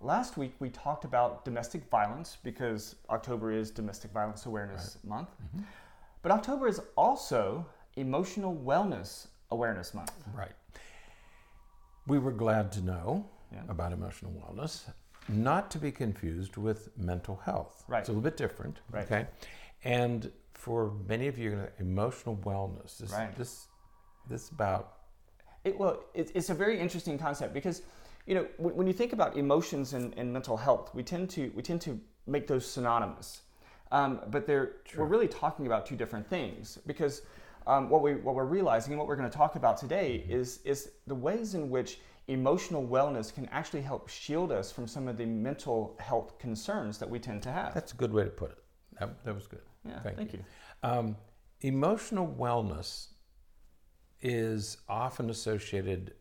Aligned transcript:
Last 0.00 0.36
week 0.36 0.52
we 0.58 0.68
talked 0.68 1.04
about 1.04 1.44
domestic 1.44 1.88
violence 1.90 2.36
because 2.42 2.96
October 3.08 3.50
is 3.52 3.70
Domestic 3.70 4.12
Violence 4.12 4.44
Awareness 4.44 4.98
Month. 5.02 5.30
Mm-hmm. 5.42 5.64
But 6.22 6.32
October 6.32 6.68
is 6.68 6.80
also 6.96 7.64
Emotional 7.96 8.54
Wellness 8.54 9.28
Awareness 9.50 9.94
Month. 9.94 10.12
Right. 10.34 10.52
We 12.06 12.18
were 12.18 12.32
glad 12.32 12.70
to 12.72 12.82
know 12.82 13.26
Yeah. 13.52 13.62
about 13.68 13.92
emotional 13.92 14.32
wellness, 14.32 14.90
not 15.28 15.70
to 15.70 15.78
be 15.78 15.90
confused 15.90 16.56
with 16.58 16.90
mental 16.98 17.36
health. 17.36 17.84
Right. 17.88 18.00
It's 18.00 18.08
a 18.10 18.12
little 18.12 18.22
bit 18.22 18.36
different. 18.36 18.80
Right. 18.90 19.04
Okay. 19.04 19.26
And 19.84 20.30
for 20.52 20.92
many 21.08 21.28
of 21.28 21.38
you, 21.38 21.66
emotional 21.78 22.36
wellness. 22.36 22.98
This, 22.98 23.12
Right. 23.12 23.34
This, 23.36 23.68
this 24.28 24.50
about 24.50 24.98
It, 25.64 25.78
well, 25.78 26.04
it, 26.14 26.30
it's 26.34 26.50
a 26.50 26.54
very 26.54 26.78
interesting 26.78 27.18
concept 27.18 27.54
because, 27.54 27.82
you 28.26 28.34
know, 28.34 28.46
when, 28.58 28.76
when 28.76 28.86
you 28.86 28.92
think 28.92 29.12
about 29.12 29.36
emotions 29.36 29.94
and, 29.94 30.14
and 30.16 30.32
mental 30.32 30.56
health, 30.56 30.94
we 30.94 31.02
tend 31.02 31.30
to 31.30 31.50
we 31.54 31.62
tend 31.62 31.80
to 31.82 31.98
make 32.26 32.46
those 32.46 32.66
synonymous, 32.66 33.42
um, 33.92 34.20
but 34.30 34.46
they're 34.46 34.76
we're 34.96 35.06
really 35.06 35.28
talking 35.28 35.66
about 35.66 35.86
two 35.86 35.96
different 35.96 36.28
things 36.28 36.78
because 36.86 37.22
um, 37.66 37.88
what 37.88 38.02
we 38.02 38.14
what 38.14 38.34
we're 38.34 38.44
realizing 38.44 38.92
and 38.92 38.98
what 38.98 39.08
we're 39.08 39.16
going 39.16 39.30
to 39.30 39.36
talk 39.36 39.56
about 39.56 39.76
today 39.78 40.24
is 40.28 40.60
is 40.64 40.90
the 41.06 41.14
ways 41.14 41.54
in 41.54 41.70
which 41.70 41.98
emotional 42.28 42.86
wellness 42.86 43.34
can 43.34 43.46
actually 43.52 43.82
help 43.82 44.08
shield 44.08 44.50
us 44.50 44.72
from 44.72 44.86
some 44.86 45.08
of 45.08 45.16
the 45.16 45.26
mental 45.26 45.96
health 46.00 46.38
concerns 46.38 46.98
that 46.98 47.08
we 47.08 47.18
tend 47.18 47.42
to 47.42 47.52
have. 47.52 47.74
that's 47.74 47.92
a 47.92 47.96
good 47.96 48.12
way 48.12 48.24
to 48.24 48.30
put 48.30 48.50
it. 48.50 48.58
That, 48.98 49.24
that 49.24 49.34
was 49.34 49.46
good. 49.46 49.60
yeah, 49.86 50.00
thank 50.00 50.16
thank, 50.16 50.32
you. 50.32 50.44
Um, 50.82 51.16
emotional 51.60 52.34
wellness 52.38 53.08
is 54.24 54.78
often 54.88 55.28
associated 55.30 56.14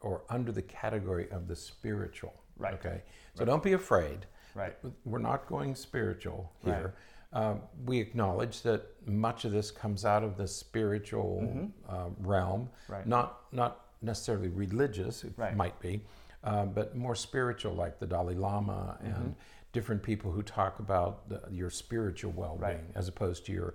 or 0.00 0.22
under 0.28 0.52
the 0.52 0.60
category 0.62 1.30
of 1.30 1.48
the 1.48 1.56
spiritual. 1.56 2.34
Right. 2.58 2.74
Okay. 2.74 3.02
So 3.34 3.44
don't 3.44 3.62
be 3.62 3.72
afraid. 3.72 4.26
Right. 4.54 4.76
We're 5.04 5.18
not 5.20 5.46
going 5.46 5.74
spiritual 5.74 6.52
Right. 6.62 6.76
here. 6.76 6.94
Um, 7.32 7.62
we 7.86 7.98
acknowledge 7.98 8.62
that 8.62 8.82
much 9.08 9.44
of 9.44 9.50
this 9.52 9.70
comes 9.70 10.04
out 10.04 10.22
of 10.22 10.36
the 10.36 10.46
spiritual 10.46 11.70
uh, 11.88 12.10
realm, 12.20 12.68
Mm-hmm. 12.86 12.92
Right. 12.92 13.06
not 13.06 13.40
not 13.52 13.80
necessarily 14.02 14.48
religious. 14.48 15.24
It 15.24 15.32
Right. 15.36 15.56
might 15.56 15.80
be, 15.80 16.02
uh, 16.44 16.66
but 16.66 16.94
more 16.96 17.14
spiritual, 17.14 17.72
like 17.74 17.98
the 17.98 18.06
Dalai 18.06 18.34
Lama 18.34 18.98
Mm-hmm. 19.02 19.06
and 19.14 19.34
different 19.72 20.02
people 20.04 20.30
who 20.30 20.42
talk 20.42 20.78
about 20.78 21.28
the, 21.28 21.40
your 21.50 21.70
spiritual 21.70 22.30
well-being 22.32 22.60
Right. 22.86 22.96
as 22.96 23.08
opposed 23.08 23.46
to 23.46 23.52
your 23.52 23.74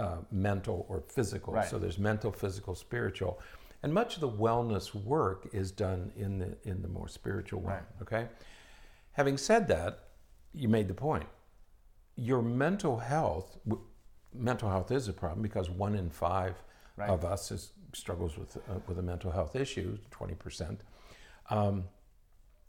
uh, 0.00 0.18
mental 0.30 0.78
or 0.88 1.02
physical. 1.16 1.52
Right. 1.52 1.68
So 1.68 1.78
there's 1.78 1.98
mental, 1.98 2.32
physical, 2.32 2.74
spiritual, 2.74 3.32
and 3.82 3.92
much 3.92 4.10
of 4.16 4.20
the 4.20 4.32
wellness 4.46 4.94
work 4.94 5.48
is 5.52 5.70
done 5.72 6.12
in 6.16 6.38
the 6.38 6.50
in 6.70 6.82
the 6.82 6.88
more 6.88 7.08
spiritual 7.08 7.60
realm. 7.60 7.84
Right. 8.00 8.02
Okay. 8.02 8.24
Having 9.12 9.38
said 9.38 9.68
that, 9.68 9.92
you 10.52 10.68
made 10.68 10.88
the 10.88 10.94
point. 10.94 11.26
Your 12.16 12.42
mental 12.42 12.98
health, 12.98 13.58
w- 13.66 13.84
mental 14.34 14.68
health 14.68 14.90
is 14.90 15.08
a 15.08 15.12
problem 15.12 15.42
because 15.42 15.70
one 15.70 15.94
in 15.94 16.10
five 16.10 16.54
Right. 16.96 17.08
of 17.08 17.24
us 17.24 17.50
is, 17.50 17.72
struggles 17.94 18.36
with 18.36 18.56
uh, 18.56 18.80
with 18.86 18.98
a 18.98 19.02
mental 19.02 19.30
health 19.30 19.56
issue, 19.56 19.98
twenty 20.10 20.34
percent. 20.34 20.82
Um, 21.48 21.84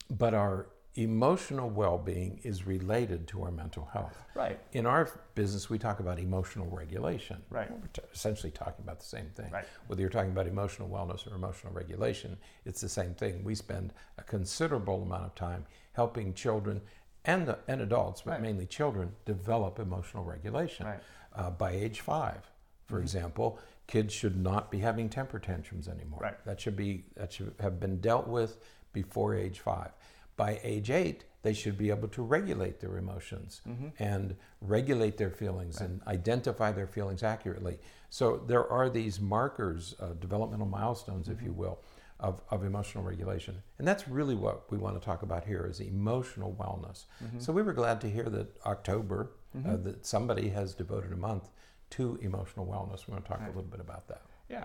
but 0.08 0.32
our 0.34 0.66
emotional 0.94 1.70
well-being 1.70 2.38
is 2.42 2.66
related 2.66 3.26
to 3.28 3.42
our 3.42 3.50
mental 3.50 3.88
health. 3.92 4.16
Right. 4.34 4.58
In 4.72 4.84
our 4.84 5.08
business, 5.34 5.70
we 5.70 5.78
talk 5.78 6.00
about 6.00 6.18
emotional 6.18 6.66
regulation. 6.66 7.38
Right. 7.48 7.70
We're 7.70 7.86
t- 7.92 8.02
essentially 8.12 8.50
talking 8.52 8.84
about 8.84 9.00
the 9.00 9.06
same 9.06 9.30
thing. 9.34 9.50
Right. 9.50 9.64
Whether 9.86 10.02
you're 10.02 10.10
talking 10.10 10.32
about 10.32 10.46
emotional 10.46 10.88
wellness 10.90 11.30
or 11.30 11.34
emotional 11.34 11.72
regulation, 11.72 12.36
it's 12.66 12.80
the 12.82 12.88
same 12.90 13.14
thing. 13.14 13.42
We 13.42 13.54
spend 13.54 13.94
a 14.18 14.22
considerable 14.22 15.02
amount 15.02 15.24
of 15.24 15.34
time 15.34 15.64
helping 15.94 16.34
children 16.34 16.82
and, 17.24 17.54
and 17.68 17.80
adults, 17.80 18.22
but 18.22 18.32
Right. 18.32 18.42
mainly 18.42 18.66
children, 18.66 19.12
develop 19.24 19.78
emotional 19.78 20.24
regulation. 20.24 20.86
Right. 20.86 21.00
Uh, 21.34 21.50
by 21.50 21.70
age 21.72 22.00
five, 22.00 22.50
for 22.86 22.96
Mm-hmm. 22.96 23.02
example, 23.04 23.58
kids 23.86 24.12
should 24.12 24.36
not 24.36 24.70
be 24.70 24.78
having 24.80 25.08
temper 25.08 25.38
tantrums 25.38 25.88
anymore. 25.88 26.20
Right. 26.20 26.44
That 26.44 26.60
should 26.60 26.76
be 26.76 27.04
that 27.16 27.32
should 27.32 27.54
have 27.60 27.80
been 27.80 28.00
dealt 28.00 28.28
with 28.28 28.58
before 28.92 29.34
age 29.34 29.60
five. 29.60 29.92
By 30.36 30.60
age 30.62 30.90
eight, 30.90 31.24
they 31.42 31.52
should 31.52 31.76
be 31.76 31.90
able 31.90 32.08
to 32.08 32.22
regulate 32.22 32.80
their 32.80 32.96
emotions 32.98 33.60
Mm-hmm. 33.68 33.88
and 33.98 34.36
regulate 34.60 35.16
their 35.18 35.30
feelings 35.30 35.80
and 35.80 36.00
identify 36.06 36.72
their 36.72 36.86
feelings 36.86 37.22
accurately. 37.22 37.78
So 38.10 38.36
there 38.46 38.66
are 38.70 38.88
these 38.88 39.20
markers, 39.20 39.94
uh, 40.00 40.12
developmental 40.20 40.66
milestones, 40.66 41.28
if 41.28 41.38
Mm-hmm. 41.38 41.46
you 41.46 41.52
will, 41.52 41.80
of, 42.20 42.40
of 42.50 42.64
emotional 42.64 43.02
regulation. 43.02 43.60
And 43.78 43.86
that's 43.88 44.06
really 44.06 44.36
what 44.36 44.70
we 44.70 44.78
want 44.78 44.98
to 45.00 45.04
talk 45.04 45.22
about 45.22 45.44
here 45.44 45.66
is 45.68 45.80
emotional 45.80 46.54
wellness. 46.58 47.06
Mm-hmm. 47.24 47.40
So 47.40 47.52
we 47.52 47.62
were 47.62 47.72
glad 47.72 48.00
to 48.02 48.08
hear 48.10 48.24
that 48.24 48.48
October, 48.64 49.32
uh, 49.66 49.76
that 49.78 50.06
somebody 50.06 50.48
has 50.50 50.72
devoted 50.74 51.12
a 51.12 51.16
month 51.16 51.50
to 51.90 52.18
emotional 52.22 52.64
wellness. 52.66 53.06
We're 53.08 53.14
going 53.14 53.22
to 53.24 53.28
talk 53.28 53.40
a 53.42 53.46
little 53.48 53.62
bit 53.64 53.80
about 53.80 54.06
that. 54.08 54.22
Yeah. 54.48 54.64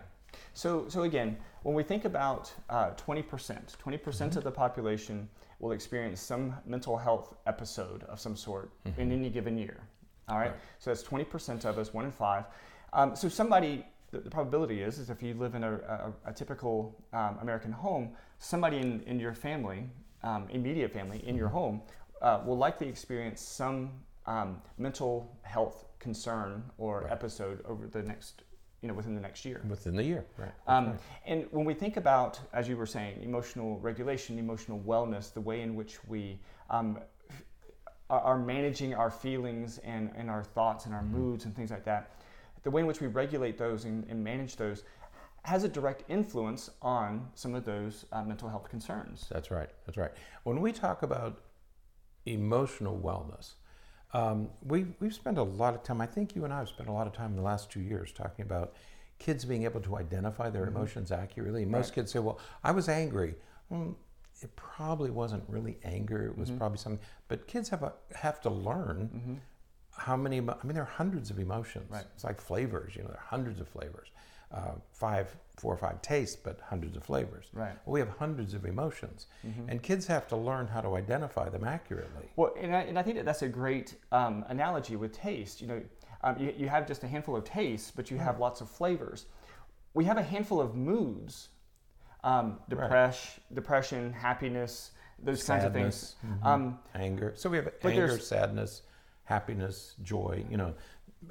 So, 0.54 0.86
so 0.90 1.04
again, 1.04 1.38
when 1.64 1.76
we 1.76 1.84
think 1.84 2.06
about 2.06 2.52
uh, 2.70 2.92
20%, 2.92 3.78
20% 3.78 4.36
of 4.36 4.44
the 4.44 4.52
population 4.52 5.30
will 5.60 5.72
experience 5.72 6.22
some 6.22 6.56
mental 6.66 6.98
health 6.98 7.36
episode 7.46 8.04
of 8.04 8.20
some 8.20 8.36
sort 8.36 8.72
in 8.98 9.12
any 9.12 9.30
given 9.30 9.58
year. 9.58 9.80
All 10.30 10.38
right. 10.38 10.48
Right. 10.52 10.56
So 10.80 10.90
that's 10.90 11.04
20% 11.04 11.66
of 11.66 11.78
us, 11.78 11.94
one 11.94 12.06
in 12.06 12.12
five. 12.12 12.46
Um, 12.94 13.16
so 13.16 13.28
somebody, 13.30 13.86
the, 14.12 14.20
the 14.20 14.30
probability 14.30 14.82
is, 14.82 15.00
is 15.00 15.10
if 15.10 15.22
you 15.24 15.34
live 15.34 15.56
in 15.56 15.64
a, 15.64 15.74
a, 15.76 16.14
a 16.26 16.34
typical 16.34 16.96
um, 17.14 17.38
American 17.42 17.72
home, 17.72 18.12
somebody 18.40 18.78
in, 18.78 19.02
in 19.08 19.20
your 19.20 19.34
family, 19.34 19.90
um, 20.24 20.48
immediate 20.50 20.92
family, 20.92 21.22
in 21.26 21.36
your 21.36 21.48
home, 21.50 21.82
uh, 22.22 22.42
will 22.46 22.58
likely 22.58 22.88
experience 22.88 23.42
some 23.42 23.92
um, 24.26 24.62
mental 24.78 25.38
health 25.44 25.86
concern 26.00 26.64
or 26.78 27.02
Right. 27.02 27.12
episode 27.12 27.64
over 27.66 27.88
the 27.88 28.04
next, 28.04 28.44
you 28.82 28.88
know, 28.88 28.94
within 28.94 29.16
the 29.16 29.22
next 29.22 29.44
year. 29.46 29.62
Within 29.70 29.96
the 29.96 30.04
year, 30.04 30.26
right? 30.38 30.52
Um, 30.68 30.88
right. 30.92 31.00
And 31.26 31.46
when 31.52 31.66
we 31.66 31.74
think 31.74 31.98
about, 31.98 32.40
as 32.54 32.70
you 32.70 32.78
were 32.78 32.86
saying, 32.86 33.22
emotional 33.24 33.80
regulation, 33.80 34.38
emotional 34.38 34.80
wellness, 34.86 35.34
the 35.34 35.42
way 35.42 35.62
in 35.62 35.76
which 35.76 35.98
we 36.08 36.40
um, 36.70 37.00
f- 37.30 37.44
are 38.10 38.22
are 38.22 38.38
managing 38.38 38.94
our 38.94 39.10
feelings 39.10 39.80
and, 39.80 40.12
and 40.16 40.30
our 40.30 40.44
thoughts 40.44 40.86
and 40.86 40.94
our 40.94 41.02
Mm-hmm. 41.02 41.18
moods 41.18 41.46
and 41.46 41.56
things 41.56 41.72
like 41.72 41.86
that, 41.86 42.12
the 42.64 42.70
way 42.72 42.82
in 42.82 42.88
which 42.88 43.02
we 43.02 43.08
regulate 43.08 43.58
those 43.58 43.86
and, 43.86 44.06
and 44.10 44.24
manage 44.24 44.56
those 44.58 44.84
has 45.44 45.64
a 45.64 45.70
direct 45.70 46.04
influence 46.10 46.70
on 46.82 47.30
some 47.34 47.56
of 47.56 47.64
those 47.64 48.06
uh, 48.12 48.22
mental 48.24 48.50
health 48.50 48.70
concerns. 48.70 49.28
That's 49.32 49.50
right. 49.50 49.70
That's 49.86 49.98
right. 49.98 50.12
When 50.44 50.60
we 50.60 50.72
talk 50.74 51.04
about 51.04 51.40
emotional 52.26 53.00
wellness, 53.00 53.54
um, 54.14 54.50
we, 54.66 54.86
we've 55.00 55.14
spent 55.14 55.38
a 55.38 55.44
lot 55.44 55.74
of 55.74 55.84
time, 55.84 56.00
I 56.02 56.06
think 56.06 56.36
you 56.36 56.46
and 56.46 56.54
I 56.54 56.60
have 56.60 56.70
spent 56.70 56.90
a 56.90 56.92
lot 56.92 57.08
of 57.08 57.14
time 57.14 57.32
in 57.32 57.36
the 57.36 57.42
last 57.42 57.70
two 57.70 57.82
years 57.82 58.12
talking 58.12 58.46
about 58.46 58.74
kids 59.20 59.46
being 59.46 59.64
able 59.64 59.82
to 59.82 59.98
identify 59.98 60.50
their 60.50 60.66
mm-hmm. 60.66 60.78
emotions 60.78 61.12
accurately. 61.12 61.66
Most 61.66 61.88
Right. 61.88 61.96
kids 61.96 62.12
say, 62.12 62.20
well, 62.20 62.40
I 62.64 62.72
was 62.72 62.88
angry. 62.88 63.36
Well, 63.70 63.98
it 64.42 64.56
probably 64.56 65.10
wasn't 65.10 65.44
really 65.48 65.78
anger. 65.84 66.28
It 66.28 66.38
was 66.38 66.50
mm-hmm. 66.50 66.60
probably 66.60 66.78
something. 66.78 67.04
But 67.28 67.48
kids 67.48 67.70
have, 67.70 67.84
a, 67.84 67.94
have 68.16 68.40
to 68.42 68.50
learn 68.50 69.10
mm-hmm. 69.14 69.34
how 69.92 70.16
many, 70.16 70.38
I 70.38 70.64
mean, 70.64 70.74
there 70.74 70.84
are 70.84 70.86
hundreds 70.86 71.30
of 71.30 71.40
emotions. 71.40 71.90
Right. 71.90 72.06
It's 72.14 72.24
like 72.24 72.40
flavors, 72.40 72.96
you 72.96 73.02
know, 73.02 73.10
there 73.10 73.18
are 73.18 73.28
hundreds 73.28 73.60
of 73.60 73.68
flavors. 73.68 74.10
Uh, 74.50 74.72
five, 74.94 75.36
four 75.58 75.74
or 75.74 75.78
five 75.78 76.02
tastes, 76.02 76.38
but 76.38 76.58
hundreds 76.62 76.96
of 76.96 77.04
flavors. 77.04 77.48
Right. 77.52 77.74
Well, 77.86 77.94
we 77.96 78.00
have 78.00 78.08
hundreds 78.08 78.54
of 78.54 78.64
emotions, 78.64 79.28
and 79.68 79.84
kids 79.84 80.08
have 80.08 80.26
to 80.30 80.38
learn 80.38 80.68
how 80.68 80.80
to 80.80 80.96
identify 80.96 81.50
them 81.50 81.66
accurately. 81.66 82.30
Well, 82.38 82.54
and 82.58 82.74
I, 82.74 82.82
and 82.84 82.98
I 82.98 83.04
think 83.04 83.18
that 83.18 83.26
that's 83.26 83.42
a 83.42 83.50
great 83.50 83.96
um, 84.14 84.46
analogy 84.48 84.96
with 84.96 85.12
taste. 85.12 85.60
You 85.62 85.68
know, 85.68 85.82
um, 86.24 86.38
you, 86.40 86.54
you 86.58 86.70
have 86.70 86.88
just 86.88 87.04
a 87.04 87.08
handful 87.10 87.36
of 87.36 87.44
tastes, 87.44 87.92
but 87.92 88.10
you 88.10 88.18
have 88.18 88.40
lots 88.40 88.62
of 88.62 88.70
flavors. 88.70 89.26
We 89.94 90.06
have 90.06 90.18
a 90.18 90.24
handful 90.24 90.62
of 90.62 90.76
moods: 90.76 91.50
um, 92.24 92.60
depression, 92.70 93.42
depression, 93.54 94.14
happiness, 94.14 94.92
those 95.22 95.44
kinds 95.44 95.66
of 95.66 95.74
things. 95.74 96.16
Sadness, 96.22 96.40
Um, 96.46 96.80
Anger. 96.96 97.34
So 97.36 97.50
we 97.50 97.58
have 97.58 97.70
anger, 97.84 98.18
sadness, 98.18 98.84
happiness, 99.26 99.96
joy. 100.04 100.46
You 100.50 100.56
know, 100.56 100.74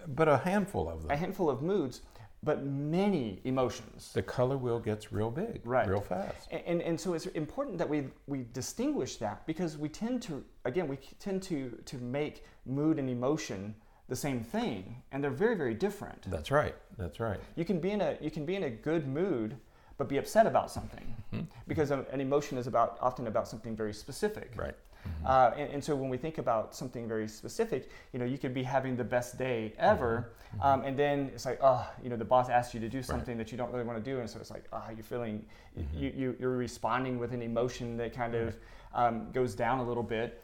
but 0.09 0.29
a 0.29 0.37
handful 0.37 0.87
of 0.91 1.01
them. 1.03 1.11
a 1.11 1.17
handful 1.17 1.49
of 1.49 1.63
moods, 1.63 2.03
but 2.43 2.65
many 2.65 3.41
emotions. 3.45 4.13
the 4.13 4.23
color 4.23 4.57
wheel 4.57 4.79
gets 4.79 5.13
real 5.13 5.31
big, 5.31 5.61
Right. 5.65 5.89
real 5.89 6.01
fast. 6.01 6.49
And, 6.51 6.63
and, 6.67 6.83
and 6.83 7.01
so 7.01 7.15
it's 7.15 7.27
important 7.27 7.79
that 7.79 7.89
we, 7.89 8.05
we 8.27 8.45
distinguish 8.53 9.17
that 9.17 9.47
because 9.47 9.77
we 9.77 9.89
tend 9.89 10.23
to, 10.23 10.45
again, 10.65 10.87
we 10.89 10.97
tend 11.19 11.43
to, 11.45 11.77
to 11.87 11.97
make 11.99 12.45
mood 12.67 12.99
and 12.99 13.09
emotion 13.11 13.75
the 14.09 14.17
same 14.17 14.41
thing, 14.41 15.03
and 15.11 15.23
they're 15.25 15.31
very, 15.33 15.57
very 15.57 15.75
different. 15.75 16.31
That's 16.31 16.53
right. 16.53 16.77
That's 16.97 17.19
right. 17.19 17.41
You 17.57 17.65
can 17.65 17.81
be 17.81 17.91
in 17.91 18.01
a 18.01 18.17
you 18.21 18.31
can 18.31 18.47
be 18.47 18.55
in 18.55 18.63
a 18.63 18.71
good 18.71 19.09
mood, 19.09 19.57
but 19.99 20.09
be 20.09 20.19
upset 20.19 20.47
about 20.47 20.71
something, 20.71 21.13
Mm-hmm. 21.35 21.45
because 21.67 21.91
an 21.91 22.21
emotion 22.21 22.57
is 22.57 22.69
about 22.69 22.99
often 23.01 23.27
about 23.27 23.49
something 23.49 23.75
very 23.75 23.93
specific. 23.93 24.53
Right. 24.55 24.77
Mm-hmm. 25.07 25.27
Uh, 25.27 25.51
and, 25.57 25.75
and, 25.75 25.85
so 25.85 25.95
when 25.95 26.09
we 26.09 26.17
think 26.17 26.39
about 26.39 26.75
something 26.75 27.07
very 27.09 27.29
specific, 27.29 27.91
you 28.13 28.19
know, 28.19 28.25
you 28.25 28.39
could 28.39 28.55
be 28.55 28.63
having 28.63 28.97
the 28.97 29.05
best 29.05 29.39
day 29.39 29.73
ever, 29.79 30.33
mm-hmm. 30.55 30.63
um, 30.63 30.83
and 30.83 30.99
then 30.99 31.31
it's 31.35 31.47
like, 31.47 31.59
oh, 31.63 31.89
you 32.03 32.11
know, 32.11 32.17
the 32.17 32.25
boss 32.25 32.49
asks 32.49 32.75
you 32.75 32.81
to 32.81 32.89
do 32.89 33.03
something 33.03 33.37
right. 33.37 33.47
that 33.47 33.53
you 33.53 33.59
don't 33.59 33.73
really 33.73 33.85
want 33.85 34.03
to 34.03 34.11
do, 34.11 34.21
and 34.21 34.29
so 34.29 34.39
it's 34.39 34.51
like, 34.51 34.65
oh, 34.73 34.85
you're 34.95 35.05
feeling, 35.05 35.45
mm-hmm. 35.79 35.99
you, 35.99 36.13
you, 36.17 36.37
you're 36.39 36.57
responding 36.57 37.19
with 37.19 37.33
an 37.33 37.43
emotion 37.43 37.97
that 37.97 38.15
kind 38.15 38.35
of 38.35 38.57
um, 38.95 39.31
goes 39.33 39.55
down 39.55 39.79
a 39.79 39.85
little 39.85 40.03
bit. 40.03 40.43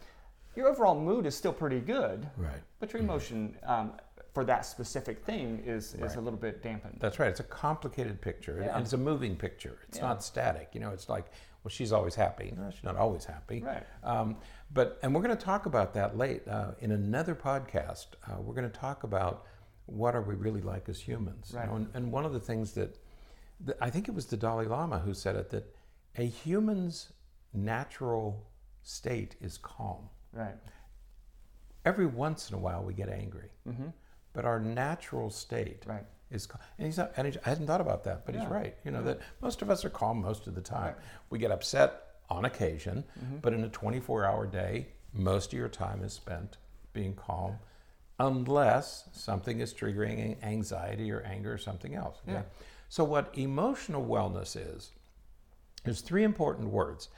Your 0.55 0.69
overall 0.69 0.99
mood 0.99 1.27
is 1.27 1.35
still 1.35 1.53
pretty 1.53 1.81
good, 1.81 2.29
right? 2.37 2.61
But 2.79 2.93
your 2.93 3.01
mm-hmm. 3.01 3.11
emotion 3.11 3.57
um, 3.65 3.93
for 4.33 4.45
that 4.45 4.65
specific 4.65 5.25
thing 5.25 5.63
is, 5.67 5.95
right. 5.99 6.11
is 6.11 6.17
a 6.17 6.21
little 6.21 6.39
bit 6.39 6.63
dampened. 6.63 6.97
That's 7.01 7.19
right. 7.19 7.29
It's 7.29 7.41
a 7.41 7.45
complicated 7.45 8.21
picture. 8.21 8.63
Yeah. 8.65 8.75
And 8.75 8.85
it's 8.85 8.95
a 8.95 8.99
moving 8.99 9.37
picture. 9.37 9.79
It's 9.89 9.99
Yeah. 9.99 10.09
not 10.09 10.25
static. 10.25 10.71
You 10.73 10.81
know, 10.81 10.91
it's 10.91 11.09
like, 11.09 11.27
well, 11.63 11.71
she's 11.71 11.93
always 11.93 12.15
happy. 12.15 12.53
No, 12.57 12.71
she's 12.71 12.83
not 12.85 12.97
always 12.97 13.25
happy. 13.25 13.63
Right. 13.63 13.85
Um, 14.03 14.37
but 14.73 14.99
and 15.03 15.15
we're 15.15 15.23
going 15.23 15.37
to 15.37 15.45
talk 15.45 15.67
about 15.67 15.95
that 15.95 16.17
late 16.17 16.47
uh, 16.49 16.73
in 16.81 16.91
another 16.93 17.35
podcast. 17.35 18.07
Uh, 18.29 18.41
we're 18.41 18.55
going 18.55 18.69
to 18.71 18.79
talk 18.79 19.05
about 19.05 19.45
what 19.87 20.15
are 20.15 20.23
we 20.23 20.35
really 20.35 20.61
like 20.63 20.89
as 20.89 21.01
humans. 21.01 21.51
you 21.53 21.59
Right. 21.59 21.69
know, 21.69 21.77
and, 21.77 21.89
and 21.95 22.13
one 22.13 22.25
of 22.25 22.33
the 22.33 22.41
things 22.41 22.73
that, 22.73 22.99
that 23.61 23.77
I 23.81 23.91
think 23.91 24.09
it 24.09 24.15
was 24.15 24.27
the 24.27 24.37
Dalai 24.37 24.67
Lama 24.67 24.99
who 24.99 25.15
said 25.15 25.37
it 25.37 25.51
that 25.51 25.75
a 26.17 26.25
human's 26.27 27.13
natural 27.53 28.47
state 28.83 29.37
is 29.41 29.59
calm. 29.59 30.09
Right. 30.33 30.55
Every 31.85 32.07
once 32.07 32.49
in 32.51 32.57
a 32.57 32.59
while 32.59 32.83
we 32.83 32.95
get 32.95 33.09
angry, 33.09 33.51
Mm-hmm. 33.69 33.89
but 34.33 34.45
our 34.45 34.59
natural 34.61 35.31
state 35.31 35.85
Right. 35.87 36.05
Is 36.33 36.47
cal- 36.47 36.61
and 36.79 36.87
he's 36.87 36.97
not 36.99 37.13
and 37.17 37.27
he, 37.29 37.39
I 37.45 37.49
hadn't 37.51 37.67
thought 37.67 37.81
about 37.81 38.05
that, 38.05 38.25
but 38.27 38.35
he's 38.35 38.47
right. 38.47 38.75
You 38.85 38.91
know 38.91 38.99
Yeah. 39.01 39.05
that 39.15 39.21
most 39.41 39.63
of 39.63 39.71
us 39.71 39.85
are 39.85 39.91
calm 39.91 40.21
most 40.21 40.47
of 40.47 40.55
the 40.55 40.61
time. 40.61 40.95
Right. 40.95 41.05
We 41.31 41.39
get 41.39 41.51
upset 41.51 42.03
on 42.31 42.45
occasion, 42.45 43.05
Mm-hmm. 43.23 43.37
but 43.43 43.53
in 43.53 43.63
a 43.65 43.69
24-hour 43.69 44.47
day, 44.47 44.87
most 45.13 45.53
of 45.53 45.59
your 45.59 45.69
time 45.69 46.03
is 46.03 46.13
spent 46.15 46.57
being 46.95 47.15
calm, 47.15 47.57
unless 48.19 49.05
something 49.13 49.61
is 49.61 49.75
triggering 49.75 50.43
anxiety 50.43 51.11
or 51.13 51.21
anger 51.23 51.53
or 51.53 51.59
something 51.59 51.95
else. 51.95 52.19
okay? 52.25 52.33
Yeah. 52.39 52.43
So 52.89 53.05
what 53.05 53.37
emotional 53.37 54.05
wellness 54.05 54.57
is 54.57 54.91
is 55.85 56.01
three 56.01 56.23
important 56.25 56.69
words: 56.71 57.09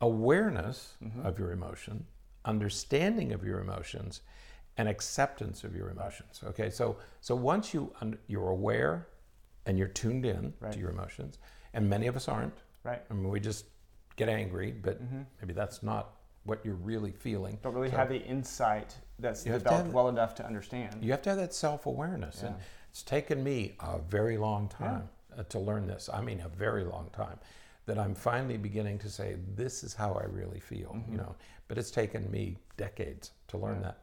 awareness 0.00 0.94
Mm-hmm. 1.02 1.26
of 1.26 1.38
your 1.38 1.52
emotion, 1.52 2.06
understanding 2.44 3.32
of 3.32 3.44
your 3.44 3.60
emotions, 3.60 4.20
and 4.78 4.88
acceptance 4.88 5.64
of 5.64 5.74
your 5.76 5.90
emotions. 5.90 6.40
Okay, 6.44 6.70
so 6.70 6.96
so 7.20 7.34
once 7.34 7.74
you 7.74 7.92
un- 8.00 8.18
you're 8.28 8.48
aware 8.50 9.08
and 9.66 9.76
you're 9.76 9.88
tuned 9.88 10.24
in 10.24 10.54
Right. 10.60 10.72
to 10.72 10.78
your 10.78 10.90
emotions, 10.90 11.38
and 11.74 11.90
many 11.90 12.06
of 12.06 12.16
us 12.16 12.28
aren't. 12.28 12.54
Right. 12.84 13.02
I 13.10 13.14
mean, 13.14 13.28
we 13.28 13.40
just 13.40 13.66
get 14.16 14.28
angry, 14.28 14.72
but 14.72 15.02
Mm-hmm. 15.02 15.22
maybe 15.42 15.52
that's 15.52 15.82
not 15.82 16.14
what 16.44 16.64
you're 16.64 16.76
really 16.76 17.10
feeling. 17.12 17.58
Don't 17.62 17.74
really 17.74 17.90
So 17.90 17.96
have 17.98 18.08
the 18.08 18.22
insight 18.24 18.96
that's 19.18 19.42
developed 19.42 19.92
well 19.92 20.08
enough 20.08 20.34
to 20.36 20.46
understand. 20.46 21.04
You 21.04 21.10
have 21.10 21.22
to 21.22 21.30
have 21.30 21.38
that 21.38 21.52
self 21.52 21.84
awareness, 21.86 22.42
and 22.42 22.54
it's 22.88 23.02
taken 23.02 23.42
me 23.42 23.74
a 23.80 23.98
very 23.98 24.38
long 24.38 24.68
time 24.68 25.08
uh, 25.36 25.42
to 25.42 25.58
learn 25.58 25.86
this. 25.86 26.08
I 26.08 26.22
mean, 26.22 26.40
a 26.40 26.48
very 26.48 26.84
long 26.84 27.10
time. 27.12 27.38
That 27.86 27.98
I'm 27.98 28.14
finally 28.14 28.58
beginning 28.58 28.98
to 28.98 29.08
say, 29.08 29.36
this 29.56 29.82
is 29.82 29.94
how 29.94 30.12
I 30.12 30.24
really 30.24 30.60
feel, 30.60 30.90
Mm-hmm. 30.94 31.12
you 31.12 31.18
know. 31.18 31.34
But 31.68 31.78
it's 31.78 31.90
taken 31.90 32.30
me 32.30 32.58
decades 32.76 33.32
to 33.48 33.56
learn 33.58 33.80
that. 33.82 33.98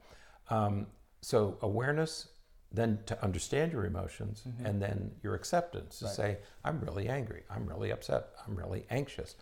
Um, 0.50 0.88
so 1.22 1.58
awareness, 1.62 2.30
then 2.72 3.00
to 3.06 3.24
understand 3.24 3.72
your 3.72 3.86
emotions, 3.86 4.44
and 4.64 4.82
then 4.82 5.12
your 5.24 5.34
acceptance 5.36 6.00
to 6.00 6.06
Mm-hmm. 6.06 6.22
Right. 6.22 6.36
say, 6.36 6.38
I'm 6.64 6.80
really 6.82 7.08
angry, 7.08 7.44
I'm 7.50 7.66
really 7.66 7.92
upset, 7.92 8.28
I'm 8.48 8.56
really 8.56 8.86
anxious. 8.90 9.36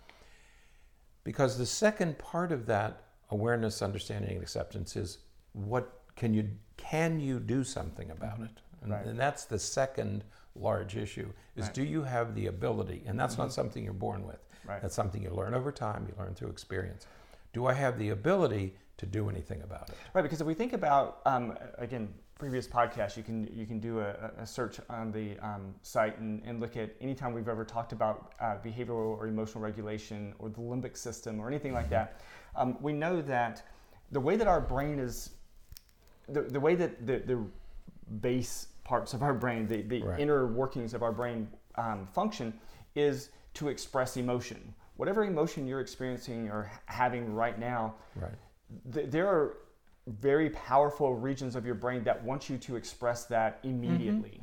Because 1.23 1.57
the 1.57 1.65
second 1.65 2.17
part 2.19 2.51
of 2.51 2.65
that 2.67 3.01
awareness, 3.31 3.81
understanding, 3.81 4.31
and 4.33 4.41
acceptance 4.41 4.95
is 4.95 5.19
what 5.53 6.01
can 6.15 6.33
you 6.33 6.49
can 6.77 7.19
you 7.19 7.39
do 7.39 7.63
something 7.63 8.11
about 8.11 8.39
it? 8.39 8.49
And, 8.81 8.91
Mm-hmm. 8.91 8.91
Right. 8.91 9.05
and 9.05 9.19
that's 9.19 9.45
the 9.45 9.57
second 9.59 10.23
large 10.55 10.95
issue 10.97 11.29
is 11.55 11.63
Right. 11.65 11.71
Mm-hmm. 11.73 11.73
do 11.73 11.83
you 11.83 12.03
have 12.03 12.35
the 12.35 12.47
ability? 12.47 13.03
And 13.07 13.17
that's 13.19 13.37
not 13.37 13.53
something 13.53 13.83
you're 13.83 13.93
born 13.93 14.25
with. 14.27 14.39
Right. 14.65 14.81
That's 14.81 14.93
something 14.95 15.23
you 15.23 15.29
learn 15.31 15.53
over 15.53 15.71
time, 15.71 16.05
you 16.07 16.13
learn 16.21 16.33
through 16.35 16.49
experience. 16.49 17.07
Do 17.53 17.65
I 17.67 17.73
have 17.73 17.97
the 17.97 18.09
ability 18.09 18.75
to 18.97 19.05
do 19.05 19.29
anything 19.29 19.61
about 19.61 19.89
it? 19.89 19.95
Right, 20.13 20.21
because 20.21 20.41
if 20.41 20.47
we 20.47 20.53
think 20.53 20.73
about 20.73 21.21
um, 21.25 21.57
again 21.77 22.13
previous 22.37 22.67
podcasts, 22.67 23.15
you 23.15 23.23
can 23.23 23.49
you 23.53 23.65
can 23.65 23.79
do 23.79 23.99
a, 23.99 24.31
a 24.39 24.45
search 24.45 24.79
on 24.89 25.11
the 25.11 25.37
um, 25.39 25.73
site 25.81 26.17
and, 26.19 26.41
and 26.45 26.59
look 26.59 26.77
at 26.77 26.95
anytime 27.01 27.33
we've 27.33 27.47
ever 27.47 27.63
talked 27.63 27.91
about 27.91 28.33
uh, 28.39 28.55
behavioral 28.63 29.17
or 29.17 29.27
emotional 29.27 29.63
regulation 29.63 30.33
or 30.39 30.49
the 30.49 30.59
limbic 30.59 30.97
system 30.97 31.39
or 31.39 31.47
anything 31.47 31.73
like 31.73 31.89
that. 31.89 32.21
Um, 32.55 32.77
we 32.81 32.93
know 32.93 33.21
that 33.21 33.63
the 34.11 34.19
way 34.19 34.35
that 34.35 34.47
our 34.47 34.61
brain 34.61 34.99
is, 34.99 35.31
the, 36.29 36.41
the 36.41 36.59
way 36.59 36.75
that 36.75 37.07
the, 37.07 37.19
the 37.19 37.43
base 38.21 38.67
parts 38.83 39.13
of 39.13 39.23
our 39.23 39.33
brain, 39.33 39.67
the, 39.67 39.81
the 39.81 40.03
Right. 40.03 40.19
inner 40.19 40.45
workings 40.47 40.93
of 40.93 41.01
our 41.01 41.11
brain 41.11 41.47
um, 41.75 42.05
function, 42.05 42.53
is 42.95 43.29
to 43.55 43.69
express 43.69 44.17
emotion. 44.17 44.73
Whatever 44.97 45.23
emotion 45.23 45.65
you're 45.65 45.79
experiencing 45.79 46.49
or 46.49 46.71
having 46.85 47.33
right 47.33 47.57
now, 47.57 47.95
Right. 48.15 48.31
Th- 48.93 49.09
there 49.09 49.27
are 49.27 49.57
very 50.07 50.49
powerful 50.49 51.15
regions 51.15 51.55
of 51.55 51.65
your 51.65 51.75
brain 51.75 52.03
that 52.03 52.21
want 52.23 52.49
you 52.49 52.57
to 52.57 52.75
express 52.75 53.25
that 53.25 53.59
immediately. 53.63 54.41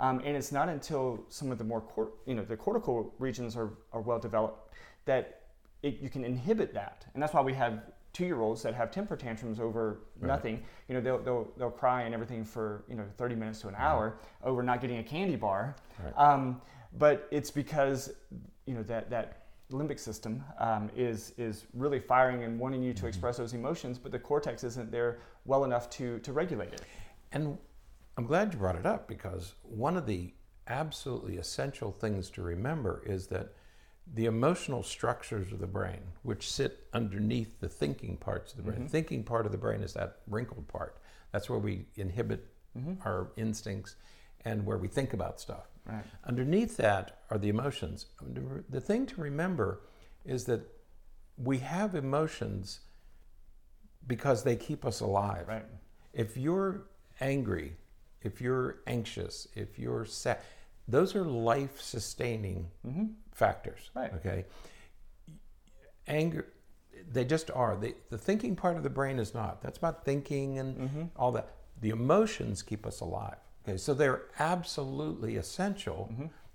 Um, 0.00 0.20
and 0.24 0.36
it's 0.36 0.52
not 0.52 0.68
until 0.68 1.24
some 1.28 1.50
of 1.52 1.58
the 1.58 1.64
more, 1.64 1.80
cor- 1.80 2.12
you 2.26 2.34
know, 2.34 2.44
the 2.44 2.56
cortical 2.56 3.12
regions 3.18 3.56
are, 3.56 3.70
are 3.92 4.00
well 4.00 4.18
developed 4.18 4.74
that 5.04 5.42
it, 5.82 5.98
you 6.00 6.08
can 6.10 6.24
inhibit 6.24 6.72
that. 6.74 7.04
And 7.14 7.22
that's 7.22 7.34
why 7.34 7.40
we 7.40 7.52
have 7.54 7.82
two-year-olds 8.12 8.62
that 8.62 8.74
have 8.74 8.90
temper 8.90 9.16
tantrums 9.16 9.60
over 9.60 10.00
Right. 10.18 10.28
nothing. 10.28 10.62
You 10.88 10.94
know, 10.94 11.00
they'll, 11.00 11.18
they'll, 11.18 11.48
they'll 11.58 11.70
cry 11.70 12.02
and 12.02 12.14
everything 12.14 12.44
for, 12.44 12.84
you 12.88 12.94
know, 12.96 13.04
30 13.16 13.34
minutes 13.34 13.60
to 13.60 13.68
an 13.68 13.74
hour 13.76 14.18
over 14.42 14.62
not 14.62 14.80
getting 14.80 14.98
a 14.98 15.02
candy 15.04 15.36
bar. 15.36 15.76
Right. 16.02 16.12
Um, 16.16 16.60
but 16.98 17.28
it's 17.30 17.50
because, 17.50 18.12
you 18.66 18.74
know, 18.74 18.82
that, 18.84 19.10
that 19.10 19.45
limbic 19.70 19.98
system 19.98 20.44
um, 20.58 20.90
is, 20.96 21.32
is 21.36 21.66
really 21.74 21.98
firing 22.00 22.44
and 22.44 22.58
wanting 22.58 22.82
you 22.82 22.92
to 22.92 22.98
Mm-hmm. 23.00 23.08
express 23.08 23.36
those 23.36 23.52
emotions, 23.54 23.98
but 23.98 24.12
the 24.12 24.18
cortex 24.18 24.64
isn't 24.64 24.90
there 24.90 25.18
well 25.44 25.64
enough 25.64 25.90
to, 25.90 26.18
to 26.20 26.32
regulate 26.32 26.72
it. 26.72 26.82
And 27.32 27.58
I'm 28.16 28.26
glad 28.26 28.52
you 28.52 28.58
brought 28.58 28.76
it 28.76 28.86
up 28.86 29.08
because 29.08 29.54
one 29.62 29.96
of 29.96 30.06
the 30.06 30.32
absolutely 30.68 31.36
essential 31.36 31.92
things 31.92 32.30
to 32.30 32.42
remember 32.42 33.02
is 33.06 33.26
that 33.28 33.52
the 34.14 34.26
emotional 34.26 34.82
structures 34.82 35.52
of 35.52 35.58
the 35.58 35.66
brain, 35.66 36.00
which 36.22 36.48
sit 36.50 36.86
underneath 36.92 37.58
the 37.60 37.68
thinking 37.68 38.16
parts 38.16 38.52
of 38.52 38.58
the 38.58 38.62
brain, 38.62 38.84
the 38.84 38.88
thinking 38.88 39.24
part 39.24 39.46
of 39.46 39.52
the 39.52 39.58
brain 39.58 39.82
is 39.82 39.92
that 39.94 40.18
wrinkled 40.28 40.66
part. 40.68 40.98
That's 41.32 41.50
where 41.50 41.58
we 41.58 41.86
inhibit 41.96 42.46
our 43.04 43.28
instincts 43.36 43.96
and 44.46 44.64
where 44.64 44.78
we 44.78 44.86
think 44.86 45.12
about 45.12 45.40
stuff. 45.40 45.66
Right. 45.84 46.04
Underneath 46.24 46.76
that 46.76 47.18
are 47.30 47.38
the 47.38 47.48
emotions. 47.48 48.06
The 48.70 48.80
thing 48.80 49.06
to 49.06 49.20
remember 49.20 49.80
is 50.24 50.44
that 50.44 50.60
we 51.36 51.58
have 51.58 51.94
emotions 51.94 52.80
because 54.06 54.44
they 54.44 54.56
keep 54.56 54.84
us 54.86 55.00
alive. 55.00 55.46
Right. 55.48 55.64
If 56.12 56.36
you're 56.36 56.86
angry, 57.20 57.76
if 58.22 58.40
you're 58.40 58.78
anxious, 58.86 59.48
if 59.54 59.78
you're 59.78 60.04
sad, 60.04 60.38
those 60.86 61.16
are 61.16 61.24
life 61.24 61.80
sustaining 61.80 62.68
mm-hmm. 62.86 63.06
factors. 63.32 63.90
Right. 63.94 64.12
Okay. 64.14 64.44
Anger, 66.06 66.46
they 67.12 67.24
just 67.24 67.50
are. 67.50 67.76
They, 67.76 67.94
the 68.10 68.18
thinking 68.18 68.54
part 68.54 68.76
of 68.76 68.84
the 68.84 68.90
brain 68.90 69.18
is 69.18 69.34
not. 69.34 69.60
That's 69.60 69.78
about 69.78 70.04
thinking 70.04 70.60
and 70.60 70.76
mm-hmm. 70.76 71.02
all 71.16 71.32
that. 71.32 71.50
The 71.80 71.90
emotions 71.90 72.62
keep 72.62 72.86
us 72.86 73.00
alive. 73.00 73.38
Okay. 73.66 73.76
So 73.76 73.94
they're 73.94 74.22
absolutely 74.38 75.36
essential 75.36 76.12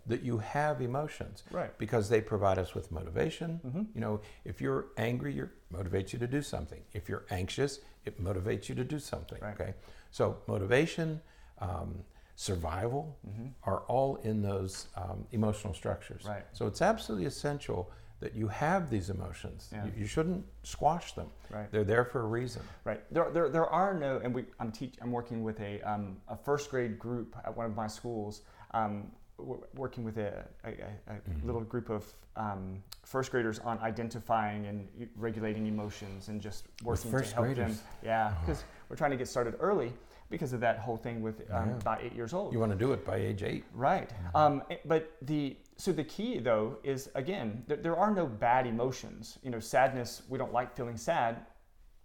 that 0.07 0.23
you 0.23 0.37
have 0.39 0.81
emotions. 0.81 1.43
Right. 1.51 1.77
Because 1.77 2.09
they 2.09 2.21
provide 2.21 2.57
us 2.57 2.73
with 2.73 2.91
motivation. 2.91 3.59
You 3.93 4.01
know, 4.01 4.21
if 4.45 4.61
you're 4.61 4.87
angry, 4.97 5.37
it 5.37 5.49
motivates 5.73 6.13
you 6.13 6.19
to 6.19 6.27
do 6.27 6.41
something. 6.41 6.81
If 6.93 7.09
you're 7.09 7.25
anxious, 7.29 7.79
it 8.05 8.23
motivates 8.23 8.69
you 8.69 8.75
to 8.75 8.83
do 8.83 8.99
something. 8.99 9.39
Right. 9.41 9.59
Okay. 9.59 9.73
So 10.09 10.37
motivation, 10.47 11.21
um, 11.59 12.03
survival 12.35 13.17
are 13.63 13.81
all 13.81 14.15
in 14.23 14.41
those 14.41 14.87
um, 14.95 15.25
emotional 15.31 15.73
structures. 15.73 16.25
Right. 16.27 16.43
So 16.53 16.65
it's 16.65 16.81
absolutely 16.81 17.27
essential 17.27 17.91
that 18.21 18.35
you 18.35 18.47
have 18.47 18.89
these 18.89 19.09
emotions. 19.09 19.69
Yeah. 19.73 19.85
You, 19.85 19.91
you 19.97 20.05
shouldn't 20.05 20.45
squash 20.63 21.13
them. 21.13 21.27
Right. 21.49 21.69
They're 21.71 21.83
there 21.83 22.05
for 22.05 22.21
a 22.21 22.25
reason. 22.27 22.61
Right. 22.85 23.01
There, 23.11 23.29
there, 23.31 23.49
there 23.49 23.65
are 23.67 23.93
no, 23.93 24.21
and 24.23 24.33
we, 24.33 24.45
I'm 24.59 24.71
teach, 24.71 24.95
I'm 25.01 25.11
working 25.11 25.43
with 25.43 25.59
a, 25.59 25.81
um, 25.81 26.17
a 26.29 26.37
first 26.37 26.69
grade 26.69 26.97
group 26.97 27.35
at 27.43 27.55
one 27.55 27.65
of 27.65 27.75
my 27.75 27.87
schools. 27.87 28.41
Um, 28.73 29.11
w- 29.37 29.61
working 29.75 30.03
with 30.05 30.17
a, 30.17 30.45
a, 30.63 30.69
a 30.69 30.73
Mm-hmm. 30.73 31.45
little 31.45 31.61
group 31.61 31.89
of 31.89 32.05
um, 32.37 32.81
first 33.03 33.31
graders 33.31 33.59
on 33.59 33.77
identifying 33.79 34.67
and 34.67 34.87
e- 34.99 35.07
regulating 35.17 35.65
emotions 35.67 36.29
and 36.29 36.39
just 36.39 36.67
working 36.83 37.11
to 37.11 37.17
help 37.33 37.45
graders? 37.47 37.77
them. 37.77 37.79
Yeah, 38.03 38.33
because 38.41 38.63
we're 38.87 38.95
trying 38.95 39.11
to 39.11 39.17
get 39.17 39.27
started 39.27 39.55
early 39.59 39.91
because 40.29 40.53
of 40.53 40.61
that 40.61 40.77
whole 40.79 40.95
thing 40.95 41.21
with 41.21 41.41
um, 41.51 41.69
Yeah. 41.71 41.75
about 41.77 42.01
eight 42.03 42.13
years 42.15 42.33
old. 42.33 42.53
You 42.53 42.59
want 42.59 42.71
to 42.71 42.77
do 42.77 42.93
it 42.93 43.03
by 43.05 43.17
age 43.17 43.43
eight. 43.43 43.65
Right. 43.73 44.09
Um, 44.33 44.61
eh, 44.69 44.77
but 44.85 45.11
the 45.23 45.57
so 45.81 45.91
the 45.91 46.03
key 46.03 46.37
though 46.37 46.77
is 46.83 47.09
again 47.15 47.63
there, 47.67 47.77
there 47.77 47.97
are 47.97 48.13
no 48.13 48.27
bad 48.27 48.67
emotions. 48.67 49.39
You 49.41 49.49
know, 49.49 49.59
sadness. 49.59 50.21
We 50.29 50.37
don't 50.37 50.53
like 50.53 50.75
feeling 50.75 50.95
sad. 50.95 51.45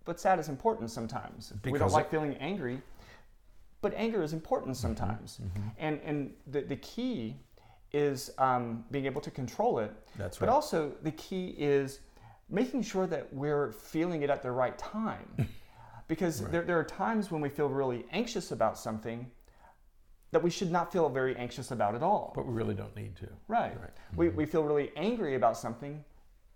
but 0.07 0.19
sad 0.19 0.39
is 0.39 0.49
important 0.49 0.91
sometimes. 0.91 1.53
we 1.65 1.79
don't 1.79 1.93
like 1.93 2.11
feeling 2.11 2.35
angry, 2.37 2.81
but 3.83 3.93
anger 3.95 4.23
is 4.23 4.33
important 4.33 4.77
sometimes. 4.77 5.41
Mm-hmm. 5.43 5.69
And 5.79 6.01
and 6.05 6.33
the, 6.47 6.63
the 6.63 6.77
key 6.77 7.37
is 7.93 8.31
um, 8.39 8.85
being 8.91 9.05
able 9.05 9.21
to 9.21 9.31
control 9.31 9.79
it. 9.79 9.93
That's 10.17 10.41
right 10.41 10.47
But 10.47 10.53
also 10.53 10.93
the 11.03 11.13
key 11.13 11.55
is 11.59 12.01
making 12.49 12.83
sure 12.83 13.07
that 13.07 13.33
we're 13.33 13.73
feeling 13.73 14.23
it 14.23 14.31
at 14.31 14.43
the 14.43 14.51
right 14.51 14.77
time. 14.79 15.29
because 16.09 16.41
there, 16.41 16.63
there 16.63 16.79
are 16.79 16.85
times 16.85 17.31
when 17.31 17.41
we 17.41 17.49
feel 17.49 17.69
really 17.69 18.07
anxious 18.13 18.53
about 18.53 18.79
something 18.79 19.31
that 20.33 20.43
we 20.43 20.51
should 20.51 20.71
not 20.71 20.93
feel 20.93 21.09
very 21.09 21.37
anxious 21.37 21.71
about 21.71 21.95
at 21.95 22.03
all. 22.03 22.33
But 22.35 22.47
we 22.47 22.53
really 22.53 22.75
don't 22.75 22.95
need 22.97 23.17
to. 23.17 23.29
Right. 23.49 23.79
Right. 23.81 23.91
We, 24.17 24.29
we 24.31 24.47
feel 24.47 24.65
really 24.65 24.91
angry 24.97 25.35
about 25.35 25.57
something 25.57 26.05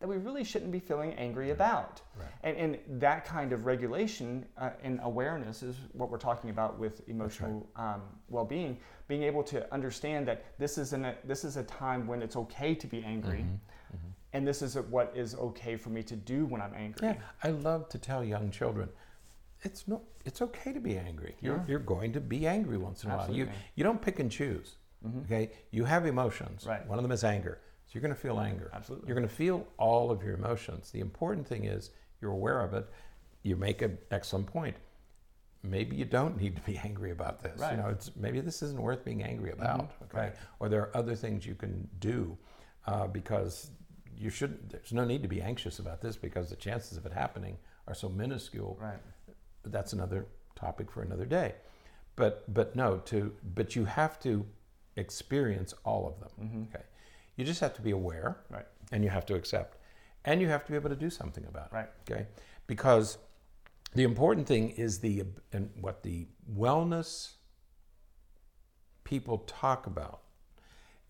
that 0.01 0.09
we 0.09 0.17
really 0.17 0.45
shouldn't 0.45 0.73
be 0.73 0.81
feeling 0.81 1.13
angry 1.15 1.51
about. 1.51 2.01
Right. 2.19 2.29
And, 2.43 2.57
and 2.57 3.01
that 3.01 3.27
kind 3.27 3.53
of 3.53 3.67
regulation 3.67 4.47
uh, 4.57 4.71
and 4.83 4.99
awareness 5.03 5.63
is 5.63 5.77
what 5.93 6.11
we're 6.11 6.19
talking 6.19 6.49
about 6.51 6.79
with 6.79 7.07
emotional 7.09 7.69
um, 7.77 8.01
well-being. 8.29 8.79
Being 9.09 9.25
able 9.25 9.43
to 9.45 9.73
understand 9.73 10.27
that 10.29 10.45
this 10.59 10.79
is 10.79 10.95
an, 10.95 11.05
a, 11.05 11.15
this 11.25 11.45
is 11.45 11.59
a 11.59 11.65
time 11.65 12.07
when 12.07 12.23
it's 12.23 12.37
okay 12.37 12.75
to 12.75 12.87
be 12.87 13.05
angry, 13.05 13.45
Mm-hmm. 13.91 14.07
and 14.35 14.47
this 14.47 14.63
is 14.63 14.77
what 14.77 15.13
is 15.17 15.35
okay 15.35 15.77
for 15.77 15.91
me 15.91 16.05
to 16.05 16.15
do 16.15 16.47
when 16.47 16.63
I'm 16.63 16.75
angry. 16.75 17.09
Yeah, 17.09 17.17
I 17.43 17.49
love 17.51 17.89
to 17.89 17.99
tell 17.99 18.23
young 18.23 18.53
children, 18.53 18.89
it's 19.63 19.87
no, 19.89 20.03
it's 20.25 20.41
okay 20.43 20.73
to 20.73 20.81
be 20.81 20.97
angry. 20.97 21.35
You're, 21.41 21.57
Yeah. 21.57 21.65
you're 21.69 21.79
going 21.79 22.13
to 22.15 22.21
be 22.21 22.47
angry 22.47 22.79
once 22.79 23.05
in 23.05 23.11
a 23.11 23.17
while. 23.17 23.31
You, 23.33 23.49
you 23.75 23.85
don't 23.85 24.01
pick 24.01 24.19
and 24.19 24.31
choose. 24.31 24.77
Okay, 25.25 25.51
you 25.71 25.85
have 25.85 26.05
emotions. 26.07 26.67
Right. 26.67 26.87
One 26.87 26.99
of 26.99 27.03
them 27.03 27.13
is 27.13 27.25
anger. 27.25 27.59
So 27.87 27.93
you're 27.95 28.03
going 28.03 28.15
to 28.15 28.21
feel 28.21 28.39
anger. 28.39 28.71
Absolutely. 28.73 29.09
You're 29.09 29.17
going 29.17 29.29
to 29.29 29.35
feel 29.35 29.67
all 29.79 30.11
of 30.11 30.23
your 30.23 30.35
emotions. 30.35 30.91
The 30.91 31.01
important 31.01 31.47
thing 31.47 31.65
is 31.65 31.91
you're 32.21 32.33
aware 32.33 32.61
of 32.61 32.75
it. 32.75 32.87
You 33.43 33.57
make 33.57 33.81
an 33.83 33.97
excellent 34.11 34.47
point. 34.47 34.77
Maybe 35.63 35.97
you 35.97 36.05
don't 36.05 36.37
need 36.41 36.57
to 36.57 36.63
be 36.63 36.79
angry 36.85 37.11
about 37.11 37.43
this. 37.43 37.59
Right. 37.59 37.73
You 37.73 37.79
know, 37.79 37.89
it's 37.89 38.11
maybe 38.17 38.41
this 38.41 38.63
isn't 38.63 38.81
worth 38.81 39.05
being 39.05 39.23
angry 39.23 39.53
about. 39.53 39.91
Okay, 40.05 40.19
Right. 40.19 40.35
or 40.59 40.69
there 40.69 40.83
are 40.83 40.97
other 40.97 41.15
things 41.15 41.45
you 41.47 41.55
can 41.55 41.89
do 41.99 42.37
uh, 42.87 43.07
because 43.07 43.71
you 44.17 44.31
shouldn't. 44.31 44.71
There's 44.71 44.93
no 44.93 45.05
need 45.05 45.23
to 45.23 45.29
be 45.29 45.41
anxious 45.43 45.79
about 45.79 46.01
this 46.01 46.17
because 46.17 46.51
the 46.51 46.57
chances 46.57 46.97
of 46.99 47.07
it 47.07 47.13
happening 47.13 47.57
are 47.89 47.95
so 47.95 48.09
minuscule. 48.09 48.79
Right. 48.81 48.99
But 49.63 49.73
that's 49.73 49.93
another 49.93 50.27
topic 50.57 50.91
for 50.91 51.03
another 51.03 51.27
day. 51.27 51.55
But 52.17 52.53
but 52.53 52.77
no, 52.77 52.99
to 53.07 53.33
but 53.55 53.77
you 53.77 53.85
have 53.85 54.19
to 54.21 54.47
experience 54.97 55.73
all 55.85 56.07
of 56.09 56.21
them. 56.21 56.31
Mm-hmm. 56.47 56.63
Okay, 56.75 56.85
you 57.37 57.45
just 57.45 57.61
have 57.61 57.75
to 57.75 57.83
be 57.83 57.91
aware, 57.93 58.39
Right. 58.51 58.67
and 58.93 59.03
you 59.05 59.11
have 59.11 59.25
to 59.27 59.35
accept, 59.35 59.79
and 60.25 60.41
you 60.41 60.49
have 60.49 60.65
to 60.65 60.71
be 60.73 60.77
able 60.77 60.91
to 60.91 60.97
do 60.97 61.11
something 61.11 61.45
about 61.47 61.67
it. 61.73 61.75
Right. 61.75 61.89
Okay, 62.11 62.27
because 62.67 63.19
the 63.95 64.03
important 64.03 64.47
thing 64.47 64.71
is 64.71 64.99
the 64.99 65.25
and 65.53 65.71
what 65.81 66.03
the 66.03 66.27
wellness 66.53 67.33
people 69.05 69.39
talk 69.39 69.87
about 69.87 70.21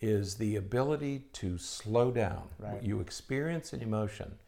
is 0.01 0.37
the 0.37 0.57
ability 0.57 1.25
to 1.35 1.59
slow 1.59 2.11
down. 2.11 2.49
Right. 2.59 2.83
You 2.83 3.01
experience 3.01 3.73
an 3.73 3.83
emotion, 3.83 4.39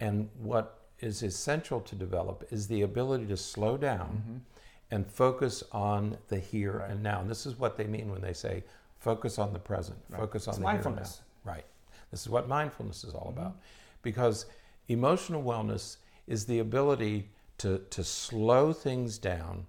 and 0.00 0.28
what 0.38 0.79
is 1.00 1.22
essential 1.22 1.80
to 1.80 1.94
develop 1.94 2.46
is 2.50 2.68
the 2.68 2.82
ability 2.82 3.26
to 3.26 3.36
slow 3.36 3.76
down 3.76 4.42
and 4.90 5.06
focus 5.06 5.62
on 5.72 6.16
the 6.28 6.38
here 6.38 6.72
Mm-hmm. 6.72 6.80
Right. 6.80 6.90
and 6.90 7.02
now. 7.02 7.20
And 7.20 7.30
this 7.30 7.46
is 7.46 7.58
what 7.58 7.76
they 7.76 7.84
mean 7.84 8.10
when 8.10 8.20
they 8.20 8.32
say 8.32 8.64
focus 8.98 9.38
on 9.38 9.52
the 9.52 9.58
present, 9.58 9.98
focus 10.10 10.46
on 10.48 10.52
It's 10.52 10.58
the 10.58 10.66
here 10.66 10.74
and 10.76 10.84
now. 10.84 10.90
mindfulness. 10.90 11.20
Right. 11.44 11.64
This 12.10 12.20
is 12.22 12.28
what 12.28 12.48
mindfulness 12.48 13.04
is 13.04 13.14
all 13.14 13.30
Mm-hmm. 13.30 13.40
about. 13.40 13.56
Because 14.02 14.46
emotional 14.88 15.42
wellness 15.42 15.96
is 16.26 16.46
the 16.46 16.58
ability 16.58 17.28
to, 17.58 17.78
to 17.90 18.02
slow 18.04 18.72
things 18.72 19.18
down 19.18 19.66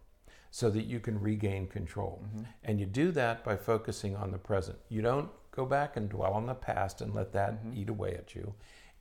so 0.50 0.70
that 0.70 0.84
you 0.86 1.00
can 1.00 1.20
regain 1.22 1.68
control. 1.68 2.22
Mm-hmm. 2.26 2.44
And 2.66 2.80
you 2.80 2.86
do 2.86 3.12
that 3.12 3.44
by 3.44 3.56
focusing 3.56 4.16
on 4.16 4.32
the 4.32 4.38
present. 4.38 4.78
You 4.90 5.02
don't 5.02 5.30
go 5.52 5.66
back 5.66 5.98
and 5.98 6.10
dwell 6.10 6.34
on 6.34 6.46
the 6.46 6.54
past 6.56 7.02
and 7.02 7.14
let 7.14 7.32
that 7.34 7.54
Mm-hmm. 7.64 7.78
eat 7.82 7.90
away 7.90 8.16
at 8.16 8.34
you. 8.36 8.54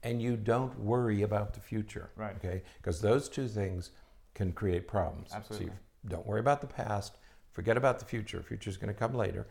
And 0.02 0.22
you 0.22 0.36
don't 0.36 0.78
worry 0.78 1.22
about 1.22 1.52
the 1.54 1.60
future. 1.60 2.10
Right. 2.16 2.34
Okay? 2.36 2.62
Because 2.78 3.00
those 3.00 3.28
two 3.28 3.48
things 3.48 3.90
can 4.34 4.52
create 4.52 4.88
problems. 4.88 5.30
Absolutely. 5.34 5.66
So 5.66 5.72
you 5.72 6.10
don't 6.10 6.26
worry 6.26 6.40
about 6.40 6.60
the 6.60 6.66
past, 6.66 7.18
forget 7.52 7.76
about 7.76 7.98
the 7.98 8.04
future. 8.04 8.42
Future's 8.42 8.76
going 8.76 8.92
to 8.92 8.98
come 8.98 9.14
later. 9.14 9.46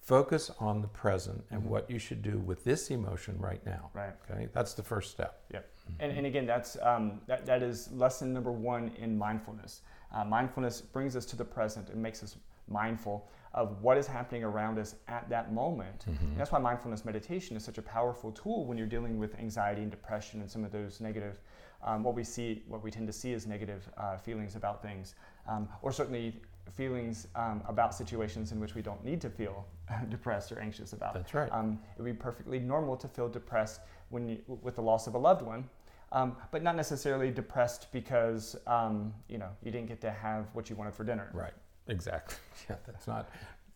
Focus 0.00 0.50
on 0.60 0.82
the 0.82 0.88
present 0.88 1.42
and 1.50 1.64
what 1.64 1.90
you 1.90 1.98
should 1.98 2.22
do 2.22 2.38
with 2.38 2.62
this 2.64 2.90
emotion 2.90 3.36
right 3.38 3.64
now. 3.64 3.88
Mm-hmm. 3.88 3.98
Right. 3.98 4.12
Okay, 4.30 4.48
that's 4.52 4.74
the 4.74 4.82
first 4.82 5.10
step. 5.10 5.40
Yep. 5.52 5.70
And, 6.00 6.12
and 6.12 6.26
again, 6.26 6.46
that's 6.46 6.76
um, 6.82 7.20
that, 7.26 7.46
that 7.46 7.62
is 7.62 7.90
lesson 7.92 8.32
number 8.32 8.52
one 8.52 8.90
in 8.98 9.16
mindfulness. 9.16 9.82
Uh, 10.14 10.24
mindfulness 10.24 10.80
brings 10.80 11.16
us 11.16 11.24
to 11.26 11.36
the 11.36 11.44
present 11.44 11.90
and 11.90 12.02
makes 12.02 12.22
us 12.22 12.36
mindful 12.68 13.28
of 13.54 13.80
what 13.82 13.96
is 13.96 14.06
happening 14.06 14.42
around 14.42 14.78
us 14.78 14.96
at 15.06 15.28
that 15.28 15.52
moment. 15.52 16.04
And 16.06 16.36
that's 16.36 16.50
why 16.50 16.58
mindfulness 16.58 17.04
meditation 17.04 17.56
is 17.56 17.64
such 17.64 17.78
a 17.78 17.82
powerful 17.82 18.32
tool 18.32 18.66
when 18.66 18.76
you're 18.76 18.88
dealing 18.88 19.16
with 19.18 19.38
anxiety 19.38 19.80
and 19.80 19.90
depression 19.90 20.40
and 20.40 20.50
some 20.50 20.64
of 20.64 20.72
those 20.72 21.00
negative, 21.00 21.40
um, 21.84 22.02
what 22.02 22.16
we 22.16 22.24
see, 22.24 22.64
what 22.66 22.82
we 22.82 22.90
tend 22.90 23.06
to 23.06 23.12
see 23.12 23.32
as 23.32 23.46
negative 23.46 23.88
uh, 23.96 24.16
feelings 24.16 24.56
about 24.56 24.82
things, 24.82 25.14
um, 25.48 25.68
or 25.82 25.92
certainly 25.92 26.42
feelings 26.72 27.28
um, 27.36 27.62
about 27.68 27.94
situations 27.94 28.50
in 28.50 28.58
which 28.58 28.74
we 28.74 28.82
don't 28.82 29.04
need 29.04 29.20
to 29.20 29.30
feel 29.30 29.64
depressed 30.08 30.50
or 30.50 30.58
anxious 30.58 30.92
about. 30.92 31.14
That's 31.14 31.32
right. 31.32 31.50
Um, 31.52 31.78
it 31.96 32.02
would 32.02 32.10
be 32.10 32.18
perfectly 32.18 32.58
normal 32.58 32.96
to 32.96 33.06
feel 33.06 33.28
depressed 33.28 33.82
when 34.08 34.28
you, 34.28 34.38
with 34.48 34.74
the 34.74 34.82
loss 34.82 35.06
of 35.06 35.14
a 35.14 35.18
loved 35.18 35.42
one, 35.42 35.68
um, 36.10 36.36
but 36.50 36.62
not 36.62 36.74
necessarily 36.74 37.30
depressed 37.30 37.92
because 37.92 38.56
um, 38.66 39.14
you 39.28 39.38
know 39.38 39.50
you 39.62 39.70
didn't 39.70 39.86
get 39.86 40.00
to 40.00 40.10
have 40.10 40.46
what 40.54 40.68
you 40.68 40.74
wanted 40.74 40.94
for 40.94 41.04
dinner. 41.04 41.30
Right. 41.32 41.52
Exactly. 41.88 42.36
Yeah, 42.70 42.76
that's 42.86 43.06
not. 43.06 43.28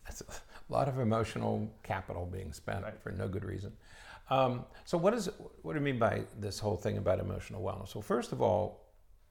That's 0.03 0.21
a 0.21 0.73
lot 0.73 0.87
of 0.87 0.97
emotional 0.97 1.71
capital 1.83 2.25
being 2.25 2.51
spent 2.51 2.83
Right. 2.83 2.99
for 2.99 3.11
no 3.11 3.27
good 3.27 3.45
reason. 3.45 3.71
Um, 4.31 4.65
so, 4.83 4.97
what 4.97 5.13
is 5.13 5.29
what 5.61 5.73
do 5.73 5.79
you 5.79 5.85
mean 5.85 5.99
by 5.99 6.23
this 6.39 6.57
whole 6.57 6.75
thing 6.75 6.97
about 6.97 7.19
emotional 7.19 7.61
wellness? 7.61 7.93
Well, 7.93 8.01
first 8.01 8.31
of 8.31 8.41
all, 8.41 8.87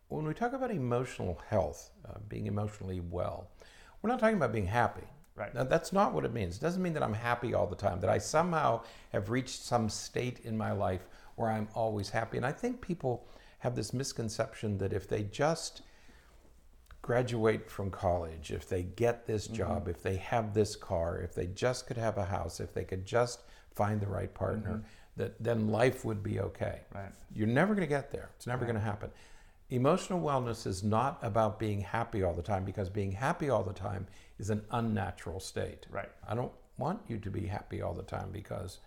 when 0.08 0.25
we 0.25 0.32
talk 0.32 0.52
about 0.52 0.70
emotional 0.70 1.40
health, 1.49 1.90
uh, 2.08 2.18
being 2.28 2.47
emotionally 2.47 3.00
well, 3.00 3.50
we're 4.00 4.11
not 4.11 4.20
talking 4.20 4.37
about 4.37 4.52
being 4.52 4.66
happy. 4.66 5.06
Right. 5.35 5.52
Now, 5.54 5.64
that's 5.64 5.92
not 5.92 6.12
what 6.14 6.25
it 6.25 6.32
means. 6.32 6.56
It 6.56 6.61
doesn't 6.61 6.82
mean 6.82 6.94
that 6.94 7.02
I'm 7.02 7.14
happy 7.14 7.54
all 7.54 7.66
the 7.66 7.76
time, 7.76 8.00
that 8.00 8.11
I 8.11 8.18
somehow 8.18 8.82
have 9.12 9.30
reached 9.30 9.62
some 9.62 9.88
state 9.88 10.40
in 10.44 10.56
my 10.56 10.70
life 10.73 11.06
where 11.37 11.50
I'm 11.50 11.68
always 11.75 12.11
happy. 12.11 12.37
And 12.37 12.47
I 12.47 12.52
think 12.52 12.80
people 12.80 13.26
have 13.61 13.76
this 13.76 13.92
misconception 13.92 14.78
that 14.78 14.92
if 14.92 15.08
they 15.08 15.23
just 15.25 15.82
graduate 17.08 17.70
from 17.70 17.90
college, 17.90 18.50
if 18.50 18.68
they 18.68 18.82
get 18.82 19.26
this 19.26 19.46
mm-hmm. 19.46 19.56
job, 19.56 19.88
if 19.88 20.02
they 20.02 20.16
have 20.16 20.52
this 20.52 20.76
car, 20.76 21.18
if 21.18 21.34
they 21.34 21.46
just 21.46 21.86
could 21.86 21.96
have 21.96 22.18
a 22.18 22.24
house, 22.26 22.60
if 22.60 22.74
they 22.74 22.84
could 22.84 23.06
just 23.06 23.40
find 23.74 23.98
the 23.98 24.06
right 24.06 24.34
partner, 24.34 24.72
mm-hmm. 24.72 24.82
that 25.16 25.42
then 25.42 25.68
life 25.68 26.04
would 26.04 26.22
be 26.22 26.38
okay. 26.38 26.82
Right. 26.94 27.10
You're 27.34 27.46
never 27.46 27.74
going 27.74 27.88
to 27.88 27.94
get 27.98 28.10
there. 28.10 28.28
It's 28.36 28.46
never 28.46 28.66
going 28.66 28.76
to 28.76 28.82
happen. 28.82 29.10
Emotional 29.70 30.20
wellness 30.20 30.66
is 30.66 30.82
not 30.84 31.18
about 31.22 31.58
being 31.58 31.80
happy 31.80 32.22
all 32.22 32.34
the 32.34 32.42
time 32.42 32.66
because 32.66 32.90
being 32.90 33.12
happy 33.12 33.48
all 33.48 33.64
the 33.64 33.72
time 33.72 34.06
is 34.38 34.50
an 34.50 34.62
unnatural 34.70 35.40
state. 35.40 35.86
Right. 35.90 36.10
I 36.28 36.34
don't 36.34 36.52
want 36.76 37.00
you 37.08 37.16
to 37.20 37.30
be 37.30 37.46
happy 37.46 37.80
all 37.80 37.94
the 37.94 38.02
time 38.02 38.28
because 38.32 38.80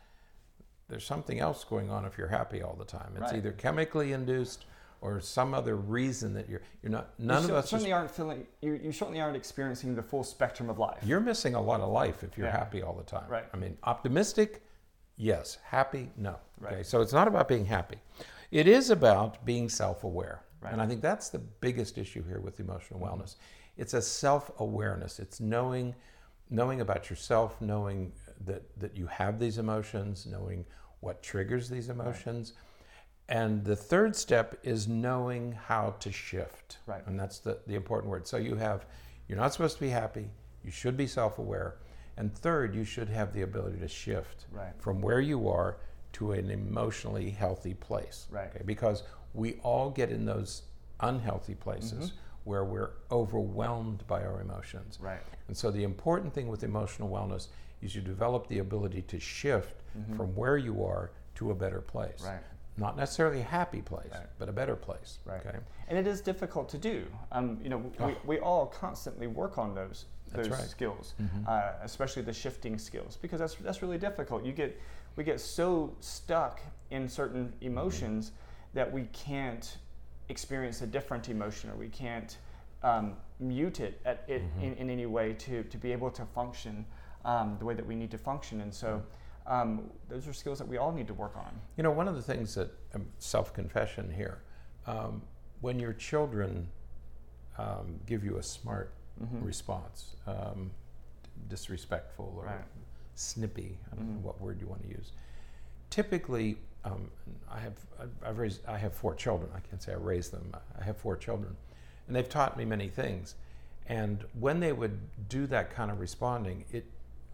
there's 0.89 1.05
something 1.05 1.39
else 1.39 1.63
going 1.63 1.89
on 1.89 2.05
if 2.05 2.19
you're 2.19 2.27
happy 2.27 2.61
all 2.61 2.75
the 2.77 2.85
time. 2.85 3.13
It's 3.15 3.31
Right. 3.31 3.37
either 3.37 3.53
chemically 3.53 4.13
induced 4.13 4.65
or 5.01 5.19
some 5.19 5.53
other 5.53 5.75
reason 5.75 6.33
that 6.35 6.47
you're 6.47 6.61
you're 6.81 6.91
not 6.91 7.19
none 7.19 7.43
you 7.43 7.49
of 7.49 7.55
us 7.55 7.69
certainly 7.69 7.91
aren't 7.91 8.11
feeling. 8.11 8.45
You, 8.61 8.79
you 8.81 8.91
certainly 8.91 9.19
aren't 9.19 9.35
experiencing 9.35 9.95
the 9.95 10.03
full 10.03 10.23
spectrum 10.23 10.69
of 10.69 10.79
life. 10.79 10.99
You're 11.03 11.19
missing 11.19 11.55
a 11.55 11.61
lot 11.61 11.81
of 11.81 11.89
life 11.89 12.23
if 12.23 12.37
you're 12.37 12.47
Yeah. 12.47 12.57
happy 12.57 12.81
all 12.81 12.93
the 12.93 13.03
time. 13.03 13.27
Right. 13.27 13.45
I 13.53 13.57
mean, 13.57 13.77
optimistic, 13.83 14.63
yes. 15.17 15.57
Happy, 15.63 16.11
no. 16.17 16.35
Right. 16.59 16.73
Okay. 16.73 16.83
So 16.83 17.01
it's 17.01 17.13
not 17.13 17.27
about 17.27 17.47
being 17.47 17.65
happy. 17.65 17.97
It 18.51 18.67
is 18.67 18.89
about 18.89 19.43
being 19.45 19.69
self-aware. 19.69 20.43
Right. 20.61 20.73
And 20.73 20.81
I 20.81 20.85
think 20.85 21.01
that's 21.01 21.29
the 21.29 21.39
biggest 21.39 21.97
issue 21.97 22.23
here 22.23 22.39
with 22.39 22.59
emotional 22.59 22.99
mm-hmm. 22.99 23.21
wellness. 23.21 23.35
It's 23.77 23.95
a 23.95 24.01
self-awareness. 24.01 25.19
It's 25.19 25.39
knowing 25.39 25.95
knowing 26.53 26.81
about 26.81 27.09
yourself, 27.09 27.59
knowing 27.61 28.11
that 28.45 28.63
that 28.79 28.95
you 28.95 29.07
have 29.07 29.39
these 29.39 29.57
emotions, 29.57 30.27
knowing 30.27 30.65
what 30.99 31.23
triggers 31.23 31.69
these 31.69 31.89
emotions. 31.89 32.53
And 33.31 33.63
the 33.63 33.77
third 33.77 34.13
step 34.13 34.59
is 34.61 34.89
knowing 34.89 35.53
how 35.53 35.95
to 36.01 36.11
shift. 36.11 36.79
Right. 36.85 37.01
And 37.07 37.17
that's 37.17 37.39
the, 37.39 37.59
the 37.65 37.75
important 37.75 38.11
word. 38.11 38.27
So 38.27 38.35
you 38.35 38.55
have, 38.57 38.85
you're 39.27 39.37
not 39.37 39.53
supposed 39.53 39.75
to 39.75 39.81
be 39.81 39.89
happy. 39.89 40.27
You 40.65 40.69
should 40.69 40.97
be 40.97 41.07
self 41.07 41.39
aware. 41.39 41.77
And 42.17 42.35
third, 42.35 42.75
you 42.75 42.83
should 42.83 43.07
have 43.07 43.33
the 43.33 43.43
ability 43.43 43.79
to 43.79 43.87
shift 43.87 44.47
Right. 44.51 44.73
from 44.79 45.01
where 45.01 45.21
you 45.21 45.47
are 45.47 45.77
to 46.13 46.33
an 46.33 46.51
emotionally 46.51 47.29
healthy 47.29 47.73
place. 47.73 48.27
Right. 48.29 48.49
Okay? 48.53 48.63
Because 48.65 49.03
we 49.33 49.53
all 49.63 49.89
get 49.89 50.11
in 50.11 50.25
those 50.25 50.63
unhealthy 50.99 51.55
places 51.55 52.09
mm-hmm. 52.09 52.15
where 52.43 52.65
we're 52.65 52.91
overwhelmed 53.11 54.05
by 54.07 54.23
our 54.23 54.41
emotions. 54.41 54.99
Right. 55.01 55.21
And 55.47 55.55
so 55.55 55.71
the 55.71 55.83
important 55.83 56.33
thing 56.33 56.49
with 56.49 56.63
emotional 56.63 57.09
wellness 57.09 57.47
is 57.81 57.95
you 57.95 58.01
develop 58.01 58.47
the 58.49 58.59
ability 58.59 59.03
to 59.03 59.21
shift 59.21 59.81
mm-hmm. 59.97 60.17
from 60.17 60.35
where 60.35 60.57
you 60.57 60.83
are 60.83 61.11
to 61.35 61.51
a 61.51 61.55
better 61.55 61.79
place. 61.79 62.23
Right. 62.25 62.41
Not 62.77 62.95
necessarily 62.97 63.41
a 63.41 63.43
happy 63.43 63.81
place, 63.81 64.09
Right. 64.11 64.27
but 64.39 64.49
a 64.49 64.51
better 64.51 64.75
place. 64.75 65.19
Right. 65.25 65.45
Okay. 65.45 65.57
And 65.87 65.97
it 65.97 66.07
is 66.07 66.21
difficult 66.21 66.69
to 66.69 66.77
do. 66.77 67.05
Um, 67.31 67.59
you 67.61 67.69
know, 67.69 67.77
we, 67.77 67.91
Oh. 68.05 68.15
we 68.25 68.39
all 68.39 68.65
constantly 68.67 69.27
work 69.27 69.57
on 69.57 69.75
those 69.75 70.05
those 70.33 70.47
right. 70.47 70.61
skills, 70.61 71.13
Mhm. 71.21 71.45
uh, 71.45 71.73
especially 71.83 72.21
the 72.21 72.31
shifting 72.31 72.77
skills, 72.79 73.17
because 73.17 73.39
that's 73.39 73.55
that's 73.55 73.81
really 73.81 73.97
difficult. 73.97 74.45
You 74.45 74.53
get 74.53 74.79
we 75.17 75.25
get 75.25 75.41
so 75.41 75.93
stuck 75.99 76.61
in 76.89 77.09
certain 77.09 77.47
Mm-hmm. 77.49 77.65
emotions 77.67 78.31
that 78.73 78.89
we 78.89 79.07
can't 79.07 79.77
experience 80.29 80.81
a 80.81 80.87
different 80.87 81.27
emotion, 81.27 81.69
or 81.69 81.75
we 81.75 81.89
can't 81.89 82.37
um, 82.83 83.17
mute 83.39 83.81
it 83.81 83.99
at 84.05 84.23
it 84.27 84.41
Mhm. 84.41 84.63
in, 84.63 84.73
in 84.75 84.89
any 84.89 85.05
way 85.05 85.33
to 85.33 85.63
to 85.63 85.77
be 85.77 85.91
able 85.91 86.09
to 86.11 86.25
function 86.25 86.85
um, 87.25 87.57
the 87.59 87.65
way 87.65 87.73
that 87.75 87.85
we 87.85 87.95
need 87.95 88.09
to 88.11 88.17
function. 88.17 88.61
And 88.61 88.73
so. 88.73 89.03
Um, 89.47 89.89
those 90.07 90.27
are 90.27 90.33
skills 90.33 90.59
that 90.59 90.67
we 90.67 90.77
all 90.77 90.91
need 90.91 91.07
to 91.07 91.13
work 91.13 91.35
on. 91.35 91.51
You 91.77 91.83
know, 91.83 91.91
one 91.91 92.07
of 92.07 92.15
the 92.15 92.21
things 92.21 92.55
that 92.55 92.71
um, 92.93 93.05
self 93.17 93.53
confession 93.53 94.11
here, 94.15 94.39
um, 94.87 95.21
when 95.61 95.79
your 95.79 95.93
children 95.93 96.67
um, 97.57 97.99
give 98.05 98.23
you 98.23 98.37
a 98.37 98.43
smart 98.43 98.93
Mhm. 99.21 99.45
response, 99.45 100.15
um, 100.25 100.71
disrespectful 101.49 102.33
or 102.37 102.45
Right. 102.45 102.63
snippy, 103.15 103.77
I 103.91 103.95
don't 103.95 104.05
Mhm. 104.05 104.15
know 104.15 104.27
what 104.27 104.39
word 104.41 104.59
you 104.61 104.67
want 104.67 104.81
to 104.83 104.87
use. 104.89 105.11
Typically, 105.89 106.57
um, 106.85 107.11
I 107.49 107.59
have 107.59 107.77
I've 108.23 108.37
raised 108.39 108.65
I 108.65 108.77
have 108.77 108.93
four 108.93 109.13
children. 109.13 109.51
I 109.53 109.59
can't 109.59 109.81
say 109.81 109.91
I 109.91 109.97
raised 109.97 110.31
them. 110.31 110.51
I 110.79 110.83
have 110.83 110.97
four 110.97 111.15
children, 111.17 111.55
and 112.07 112.15
they've 112.15 112.27
taught 112.29 112.57
me 112.57 112.65
many 112.65 112.87
things. 112.87 113.35
And 113.87 114.23
when 114.39 114.59
they 114.61 114.71
would 114.71 114.99
do 115.29 115.45
that 115.47 115.69
kind 115.71 115.91
of 115.91 115.99
responding, 115.99 116.65
it 116.71 116.85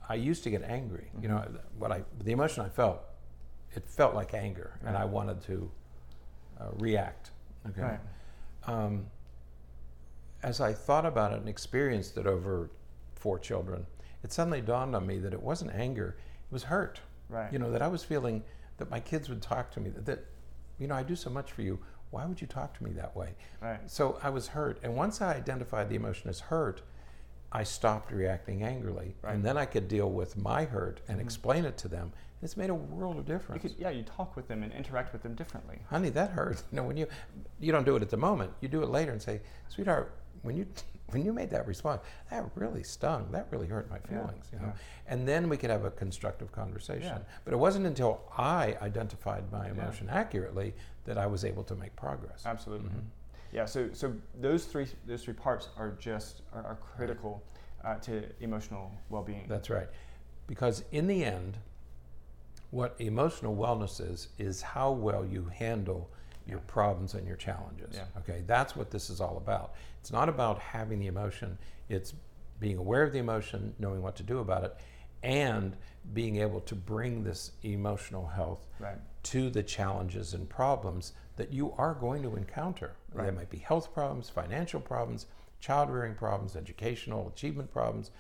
I 0.10 0.16
used 0.16 0.44
to 0.44 0.50
get 0.50 0.64
angry. 0.64 1.10
You 1.22 1.28
know, 1.28 1.46
what 1.78 1.92
I 1.92 2.04
the 2.24 2.32
emotion 2.32 2.64
I 2.64 2.70
felt, 2.70 3.02
it 3.74 3.88
felt 3.88 4.16
like 4.16 4.34
anger, 4.34 4.80
and 4.86 4.96
I 4.96 5.06
wanted 5.06 5.42
to 5.44 5.72
uh, 6.60 6.66
react. 6.78 7.32
Okay. 7.70 7.82
Right. 7.82 8.00
Um, 8.66 9.08
as 10.44 10.62
I 10.62 10.74
thought 10.74 11.06
about 11.06 11.34
it 11.34 11.40
and 11.40 11.50
experienced 11.50 12.18
it 12.18 12.28
over 12.28 12.70
four 13.16 13.40
children, 13.40 13.86
it 14.24 14.32
suddenly 14.32 14.62
dawned 14.62 14.96
on 14.96 15.06
me 15.06 15.20
that 15.20 15.34
it 15.34 15.42
wasn't 15.42 15.72
anger; 15.74 16.16
it 16.50 16.54
was 16.54 16.64
hurt. 16.64 17.02
Right. 17.30 17.52
You 17.52 17.60
know, 17.60 17.72
that 17.72 17.82
I 17.82 17.88
was 17.88 18.04
feeling 18.04 18.44
that 18.78 18.90
my 18.90 19.00
kids 19.00 19.28
would 19.28 19.42
talk 19.42 19.72
to 19.72 19.80
me 19.80 19.90
that, 19.90 20.06
that 20.06 20.26
you 20.80 20.88
know, 20.88 20.96
I 20.96 21.04
do 21.04 21.16
so 21.16 21.30
much 21.30 21.52
for 21.52 21.62
you. 21.62 21.80
Why 22.10 22.26
would 22.26 22.40
you 22.40 22.48
talk 22.48 22.78
to 22.78 22.84
me 22.84 22.92
that 22.92 23.16
way? 23.18 23.36
Right. 23.62 23.80
So 23.92 24.18
I 24.24 24.30
was 24.30 24.48
hurt, 24.48 24.80
and 24.82 24.96
once 24.96 25.22
I 25.22 25.34
identified 25.34 25.90
the 25.90 25.96
emotion 25.96 26.30
as 26.30 26.40
hurt, 26.40 26.82
I 27.52 27.64
stopped 27.64 28.12
reacting 28.12 28.64
angrily, 28.64 29.16
Right. 29.22 29.34
and 29.36 29.44
then 29.44 29.58
I 29.58 29.66
could 29.66 29.88
deal 29.88 30.12
with 30.12 30.36
my 30.38 30.66
hurt 30.66 31.00
and 31.08 31.20
explain 31.22 31.66
it 31.66 31.78
to 31.80 31.88
them. 31.88 32.12
It's 32.42 32.58
made 32.58 32.70
a 32.70 32.76
world 32.76 33.18
of 33.18 33.26
difference. 33.26 33.64
You 33.64 33.70
could, 33.70 33.80
yeah, 33.80 33.90
you 33.90 34.04
talk 34.04 34.36
with 34.36 34.48
them 34.48 34.62
and 34.64 34.72
interact 34.72 35.12
with 35.14 35.24
them 35.24 35.34
differently. 35.34 35.80
honey, 35.90 36.10
that 36.10 36.32
hurt. 36.32 36.62
You 36.72 36.76
know, 36.78 36.84
when 36.84 36.98
you 36.98 37.08
you 37.60 37.72
don't 37.72 37.86
do 37.86 37.96
it 37.96 38.02
at 38.02 38.10
the 38.10 38.18
moment, 38.18 38.52
you 38.62 38.68
do 38.68 38.84
it 38.84 38.90
later 38.90 39.12
and 39.12 39.22
say, 39.22 39.42
sweetheart, 39.70 40.14
when 40.44 40.56
you 40.56 40.68
when 41.12 41.24
you 41.24 41.32
made 41.32 41.50
that 41.52 41.66
response, 41.66 42.02
that 42.30 42.46
really 42.56 42.84
stung. 42.84 43.32
That 43.32 43.48
really 43.50 43.68
hurt 43.68 43.90
my 43.90 43.96
Yeah, 44.12 44.20
feelings. 44.20 44.46
You 44.52 44.60
know, 44.60 44.66
yeah. 44.68 45.14
and 45.14 45.26
then 45.28 45.48
we 45.48 45.56
could 45.56 45.70
have 45.70 45.86
a 45.86 45.92
constructive 45.92 46.52
conversation. 46.52 47.04
Yeah. 47.24 47.40
But 47.46 47.54
it 47.54 47.58
wasn't 47.58 47.86
until 47.86 48.22
I 48.38 48.76
identified 48.82 49.50
my 49.52 49.68
Yeah. 49.68 49.72
emotion 49.72 50.10
accurately 50.10 50.76
that 51.06 51.18
I 51.18 51.26
was 51.28 51.46
able 51.46 51.64
to 51.64 51.76
make 51.76 51.96
progress. 51.96 52.46
Absolutely. 52.46 52.90
Mhm. 52.90 53.06
Yeah. 53.52 53.66
So 53.66 53.90
so 53.94 54.14
those 54.40 54.66
three 54.66 54.88
those 55.06 55.24
three 55.24 55.34
parts 55.34 55.70
are 55.78 55.92
just 56.00 56.42
are, 56.54 56.66
are 56.66 56.76
critical 56.76 57.44
uh, 57.84 57.96
to 57.96 58.24
emotional 58.42 58.92
well-being. 59.10 59.46
That's 59.48 59.70
right. 59.70 59.88
Because 60.48 60.84
in 60.92 61.08
the 61.08 61.24
end, 61.24 61.58
what 62.72 62.96
emotional 63.00 63.56
wellness 63.56 64.02
is, 64.02 64.30
is 64.38 64.62
how 64.62 64.92
well 64.92 65.26
you 65.26 65.50
handle 65.54 66.10
your 66.46 66.60
problems 66.60 67.14
and 67.14 67.28
your 67.28 67.36
challenges. 67.36 67.96
Yeah. 67.96 68.04
Okay, 68.20 68.44
that's 68.48 68.76
what 68.76 68.90
this 68.92 69.10
is 69.10 69.20
all 69.20 69.38
about. 69.38 69.74
It's 70.00 70.12
not 70.12 70.30
about 70.30 70.60
having 70.60 71.00
the 71.00 71.08
emotion, 71.08 71.58
it's 71.90 72.14
being 72.60 72.78
aware 72.78 73.04
of 73.04 73.12
the 73.14 73.20
emotion, 73.20 73.74
knowing 73.80 74.02
what 74.02 74.16
to 74.16 74.24
do 74.24 74.40
about 74.40 74.64
it, 74.64 74.76
and 75.24 75.76
being 76.14 76.38
able 76.38 76.62
to 76.62 76.76
bring 76.76 77.24
this 77.24 77.52
emotional 77.64 78.26
health 78.26 78.68
right. 78.80 78.98
To 79.32 79.50
the 79.50 79.62
challenges 79.64 80.34
and 80.34 80.48
problems 80.48 81.12
that 81.36 81.52
you 81.52 81.74
are 81.78 81.94
going 81.94 82.24
to 82.24 82.36
encounter. 82.36 82.94
There 83.14 83.32
might 83.32 83.50
be 83.50 83.58
health 83.58 83.94
problems, 83.94 84.30
financial 84.30 84.80
problems, 84.80 85.26
child 85.60 85.90
rearing 85.90 86.16
problems, 86.16 86.56
educational 86.56 87.28
achievement 87.28 87.72
problems. 87.72 88.12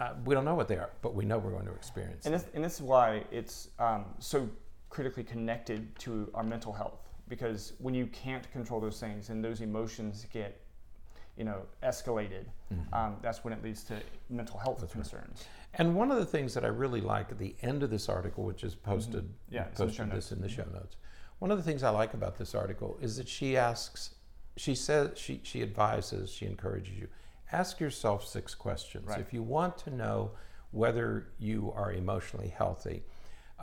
Uh, 0.00 0.14
we 0.24 0.34
don't 0.34 0.46
know 0.46 0.54
what 0.54 0.68
they 0.68 0.76
are, 0.76 0.90
but 1.02 1.14
we 1.14 1.26
know 1.26 1.38
we're 1.38 1.50
going 1.50 1.66
to 1.66 1.74
experience. 1.74 2.24
And 2.24 2.34
them. 2.34 2.40
this, 2.40 2.50
and 2.54 2.64
this 2.64 2.74
is 2.76 2.82
why 2.82 3.24
it's 3.30 3.68
um, 3.78 4.06
so 4.20 4.48
critically 4.88 5.22
connected 5.22 5.94
to 5.98 6.30
our 6.34 6.44
mental 6.44 6.72
health 6.72 7.00
because 7.28 7.74
when 7.78 7.94
you 7.94 8.06
can't 8.06 8.50
control 8.52 8.80
those 8.80 8.98
things 8.98 9.28
and 9.28 9.44
those 9.44 9.60
emotions 9.60 10.26
get 10.32 10.63
you 11.36 11.44
know 11.44 11.62
escalated 11.82 12.44
um, 12.92 13.16
that's 13.22 13.44
when 13.44 13.52
it 13.52 13.62
leads 13.62 13.84
to 13.84 13.94
mental 14.30 14.58
health 14.58 14.78
Mm-hmm. 14.78 14.98
That's 14.98 15.12
right. 15.14 15.22
concerns 15.22 15.44
And 15.76 15.94
one 15.94 16.10
of 16.10 16.18
the 16.18 16.26
things 16.26 16.54
that 16.54 16.64
I 16.64 16.68
really 16.68 17.00
like 17.00 17.30
at 17.30 17.38
the 17.38 17.54
end 17.62 17.82
of 17.82 17.90
this 17.90 18.08
article, 18.08 18.44
which 18.44 18.62
is 18.64 18.74
posted, 18.74 19.24
Mm-hmm. 19.24 19.54
Yeah, 19.54 19.66
it's 19.70 19.80
in 19.80 19.86
the 19.86 19.92
posted 19.92 20.12
this 20.12 20.32
in 20.32 20.40
the 20.40 20.48
show 20.48 20.64
notes. 20.72 20.96
One 21.40 21.50
of 21.50 21.58
the 21.58 21.64
things 21.64 21.82
I 21.82 21.90
like 21.90 22.14
about 22.14 22.38
this 22.38 22.54
article 22.54 22.96
is 23.00 23.16
that 23.16 23.28
she 23.28 23.56
asks, 23.56 24.14
she 24.56 24.74
says, 24.74 25.18
she, 25.18 25.40
she 25.42 25.62
advises, 25.62 26.30
she 26.30 26.46
encourages 26.46 26.94
you, 26.96 27.08
ask 27.52 27.80
yourself 27.80 28.26
six 28.26 28.54
questions. 28.54 29.08
Right. 29.08 29.20
If 29.20 29.32
you 29.32 29.42
want 29.42 29.76
to 29.78 29.90
know 29.90 30.30
whether 30.70 31.28
you 31.38 31.72
are 31.76 31.92
emotionally 31.92 32.48
healthy, 32.48 33.02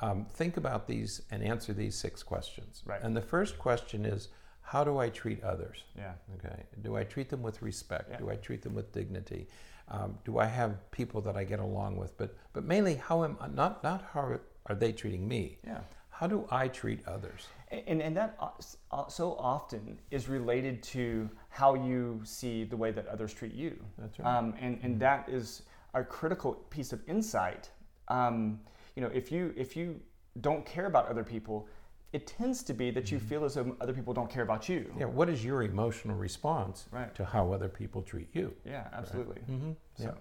um, 0.01 0.25
think 0.25 0.57
about 0.57 0.87
these 0.87 1.21
and 1.31 1.43
answer 1.43 1.73
these 1.73 1.95
six 1.95 2.23
questions. 2.23 2.83
Right. 2.85 3.01
And 3.01 3.15
the 3.15 3.21
first 3.21 3.57
question 3.57 4.05
is, 4.05 4.27
how 4.61 4.83
do 4.83 4.97
I 4.97 5.09
treat 5.09 5.43
others? 5.43 5.83
yeah 5.97 6.13
Okay. 6.35 6.63
Do 6.81 6.95
I 6.97 7.03
treat 7.03 7.29
them 7.29 7.41
with 7.41 7.61
respect? 7.61 8.09
Yeah. 8.11 8.17
Do 8.17 8.29
I 8.29 8.35
treat 8.35 8.61
them 8.61 8.73
with 8.75 8.91
dignity? 8.91 9.47
Um, 9.89 10.17
do 10.23 10.37
I 10.39 10.45
have 10.45 10.71
people 10.91 11.19
that 11.21 11.35
I 11.35 11.43
get 11.43 11.59
along 11.59 11.97
with? 11.97 12.17
But 12.17 12.35
but 12.53 12.63
mainly, 12.63 12.95
how 12.95 13.23
am 13.23 13.37
not 13.55 13.83
not 13.83 14.03
how 14.13 14.39
are 14.67 14.75
they 14.75 14.93
treating 14.93 15.27
me? 15.27 15.57
yeah 15.65 15.81
How 16.09 16.27
do 16.27 16.45
I 16.51 16.67
treat 16.67 16.99
others? 17.07 17.47
and, 17.87 18.01
and 18.01 18.15
that 18.15 18.37
s- 18.59 18.77
o- 18.91 19.07
so 19.09 19.33
often 19.37 19.97
is 20.11 20.27
related 20.29 20.83
to 20.83 21.29
how 21.49 21.73
you 21.73 22.19
see 22.23 22.65
the 22.65 22.75
way 22.77 22.91
that 22.91 23.07
others 23.07 23.33
treat 23.33 23.53
you 23.53 23.73
That's 23.97 24.19
right. 24.19 24.37
um, 24.37 24.53
and, 24.59 24.79
and 24.83 24.99
that 24.99 25.27
is 25.29 25.63
a 25.93 26.03
critical 26.03 26.53
piece 26.69 26.91
of 26.93 26.99
insight 27.07 27.69
um, 28.09 28.59
you 28.95 29.01
know 29.01 29.09
if 29.13 29.31
you 29.31 29.53
if 29.57 29.75
you 29.77 29.99
don't 30.41 30.65
care 30.65 30.85
about 30.85 31.07
other 31.07 31.23
people 31.23 31.67
it 32.13 32.27
tends 32.27 32.61
to 32.63 32.73
be 32.73 32.91
that 32.91 33.11
you 33.11 33.19
feel 33.19 33.45
as 33.45 33.53
though 33.55 33.75
other 33.79 33.93
people 33.93 34.13
don't 34.13 34.29
care 34.29 34.43
about 34.43 34.67
you 34.69 34.93
Yeah. 34.99 35.05
What 35.05 35.29
is 35.29 35.43
your 35.45 35.63
emotional 35.63 36.17
response 36.17 36.87
Right. 36.91 37.13
to 37.15 37.23
how 37.25 37.51
other 37.53 37.69
people 37.69 38.01
treat 38.01 38.29
you? 38.33 38.53
yeah 38.65 38.87
absolutely 38.93 39.41
Mm-hmm. 39.49 39.71
So- 39.97 40.03
Yeah. 40.03 40.11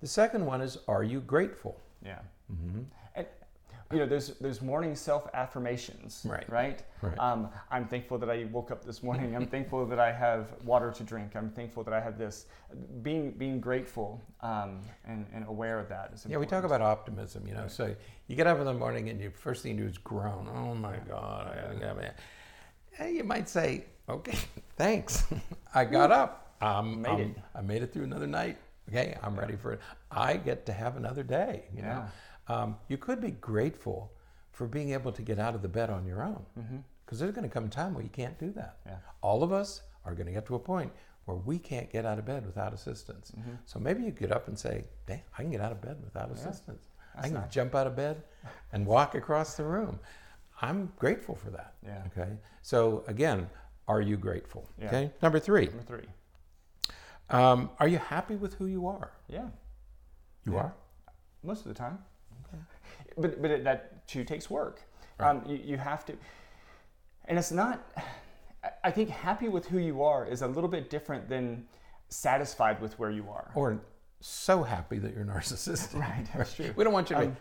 The 0.00 0.06
second 0.06 0.46
one 0.46 0.60
is, 0.60 0.78
are 0.88 1.02
you 1.04 1.20
grateful? 1.20 1.80
yeah 2.04 2.20
Mm-hmm. 2.52 2.80
and 3.16 3.26
you 3.92 3.98
know 3.98 4.06
there's 4.06 4.28
there's 4.40 4.60
morning 4.60 4.94
self 4.94 5.28
affirmations 5.34 6.22
Right. 6.28 6.48
right 6.50 6.82
Right. 7.00 7.18
Um, 7.18 7.48
I'm 7.70 7.86
thankful 7.86 8.18
that 8.18 8.28
I 8.28 8.44
woke 8.50 8.70
up 8.72 8.84
this 8.84 9.04
morning. 9.04 9.36
I'm 9.36 9.46
thankful 9.46 9.86
that 9.86 10.00
I 10.00 10.10
have 10.10 10.52
water 10.64 10.90
to 10.90 11.04
drink. 11.04 11.36
I'm 11.36 11.50
thankful 11.50 11.84
that 11.84 11.94
I 11.94 12.00
have 12.00 12.18
this. 12.18 12.46
Being 13.02 13.30
being 13.32 13.60
grateful 13.60 14.20
um, 14.40 14.80
and, 15.06 15.24
and 15.32 15.46
aware 15.46 15.78
of 15.78 15.88
that 15.90 16.10
is 16.12 16.26
Yeah, 16.28 16.38
we 16.38 16.46
talk 16.46 16.64
about 16.64 16.82
optimism, 16.82 17.46
you 17.46 17.54
know. 17.54 17.62
Right. 17.62 17.70
So 17.70 17.94
you 18.26 18.34
get 18.36 18.48
up 18.48 18.58
in 18.58 18.64
the 18.64 18.74
morning 18.74 19.08
and 19.10 19.20
your 19.20 19.30
first 19.30 19.62
thing 19.62 19.78
you 19.78 19.84
do 19.84 19.88
is 19.88 19.96
groan. 19.98 20.48
Oh 20.52 20.74
my 20.74 20.96
God, 21.08 21.56
I 21.56 21.62
gotta 21.62 21.74
get 21.78 21.88
up. 21.88 22.14
Hey, 22.90 23.14
you 23.14 23.22
might 23.24 23.48
say, 23.48 23.84
okay, 24.08 24.36
thanks. 24.76 25.24
I 25.74 25.84
got 25.84 26.10
up. 26.10 26.56
Um, 26.60 27.00
Made 27.00 27.20
it. 27.20 27.36
I 27.54 27.60
made 27.60 27.82
it 27.84 27.92
through 27.92 28.04
another 28.04 28.26
night. 28.26 28.58
Okay, 28.88 29.16
I'm 29.22 29.38
ready 29.38 29.54
for 29.54 29.74
it. 29.74 29.80
I 30.10 30.36
get 30.36 30.66
to 30.66 30.72
have 30.72 30.96
another 30.96 31.22
day. 31.22 31.64
You 31.76 31.82
know, 31.82 32.04
um, 32.48 32.76
you 32.88 32.96
could 32.96 33.20
be 33.20 33.30
grateful 33.32 34.12
for 34.52 34.66
being 34.66 34.92
able 34.92 35.12
to 35.12 35.22
get 35.22 35.38
out 35.38 35.54
of 35.54 35.62
the 35.62 35.68
bed 35.68 35.90
on 35.90 36.04
your 36.06 36.22
own, 36.22 36.44
because 37.04 37.18
there's 37.18 37.32
going 37.32 37.48
to 37.48 37.52
come 37.52 37.64
a 37.64 37.68
time 37.68 37.94
where 37.94 38.02
you 38.02 38.10
can't 38.10 38.38
do 38.38 38.50
that. 38.52 38.78
Yeah. 38.86 38.96
All 39.22 39.42
of 39.42 39.52
us 39.52 39.82
are 40.04 40.14
going 40.14 40.26
to 40.26 40.32
get 40.32 40.46
to 40.46 40.54
a 40.54 40.58
point 40.58 40.92
where 41.26 41.36
we 41.36 41.58
can't 41.58 41.90
get 41.92 42.06
out 42.06 42.18
of 42.18 42.24
bed 42.24 42.44
without 42.46 42.72
assistance. 42.72 43.32
So 43.66 43.78
maybe 43.78 44.02
you 44.02 44.10
get 44.10 44.32
up 44.32 44.48
and 44.48 44.58
say, 44.58 44.84
"Dang, 45.06 45.20
I 45.36 45.42
can 45.42 45.50
get 45.50 45.60
out 45.60 45.72
of 45.72 45.80
bed 45.80 45.98
without 46.02 46.30
assistance. 46.30 46.88
I 47.14 47.22
can 47.22 47.34
nice. 47.34 47.50
jump 47.52 47.74
out 47.74 47.86
of 47.86 47.94
bed 47.96 48.22
and 48.72 48.86
walk 48.86 49.14
across 49.14 49.56
the 49.56 49.64
room." 49.64 49.98
I'm 50.60 50.92
grateful 50.96 51.36
for 51.36 51.50
that. 51.50 51.74
Yeah. 51.84 52.02
Okay. 52.06 52.30
So 52.62 53.04
again, 53.06 53.48
are 53.86 54.00
you 54.00 54.16
grateful? 54.16 54.68
Yeah. 54.80 54.86
Okay. 54.88 55.12
Number 55.22 55.38
three, 55.38 55.66
Number 55.66 55.82
three. 55.84 56.06
um, 57.30 57.70
are 57.78 57.86
you 57.86 57.98
happy 57.98 58.34
with 58.34 58.54
who 58.54 58.66
you 58.66 58.88
are? 58.88 59.12
Yeah, 59.28 59.48
You 60.44 60.54
Yeah. 60.54 60.58
are. 60.60 60.74
most 61.44 61.60
of 61.60 61.68
the 61.68 61.74
time. 61.74 61.98
But 63.18 63.42
but 63.42 63.50
it, 63.50 63.64
that 63.64 64.06
too 64.06 64.24
takes 64.24 64.48
work. 64.48 64.82
Right. 65.18 65.30
Um, 65.30 65.42
you, 65.46 65.56
you 65.56 65.76
have 65.76 66.04
to, 66.06 66.14
and 67.26 67.38
it's 67.38 67.50
not. 67.52 67.84
I- 68.82 68.90
think 68.90 69.08
happy 69.08 69.48
with 69.48 69.66
who 69.66 69.78
you 69.78 70.02
are 70.02 70.26
is 70.26 70.42
a 70.42 70.46
little 70.46 70.68
bit 70.68 70.90
different 70.90 71.28
than 71.28 71.64
satisfied 72.08 72.80
with 72.80 72.98
where 72.98 73.10
you 73.10 73.28
are. 73.30 73.50
Or 73.54 73.80
so 74.20 74.62
happy 74.62 74.98
that 74.98 75.14
you're 75.14 75.24
narcissistic. 75.24 75.94
Right, 76.00 76.26
that's 76.36 76.54
true. 76.54 76.72
We 76.76 76.84
don't 76.84 76.92
want 76.92 77.10
you 77.10 77.16
to. 77.16 77.22
Um, 77.22 77.36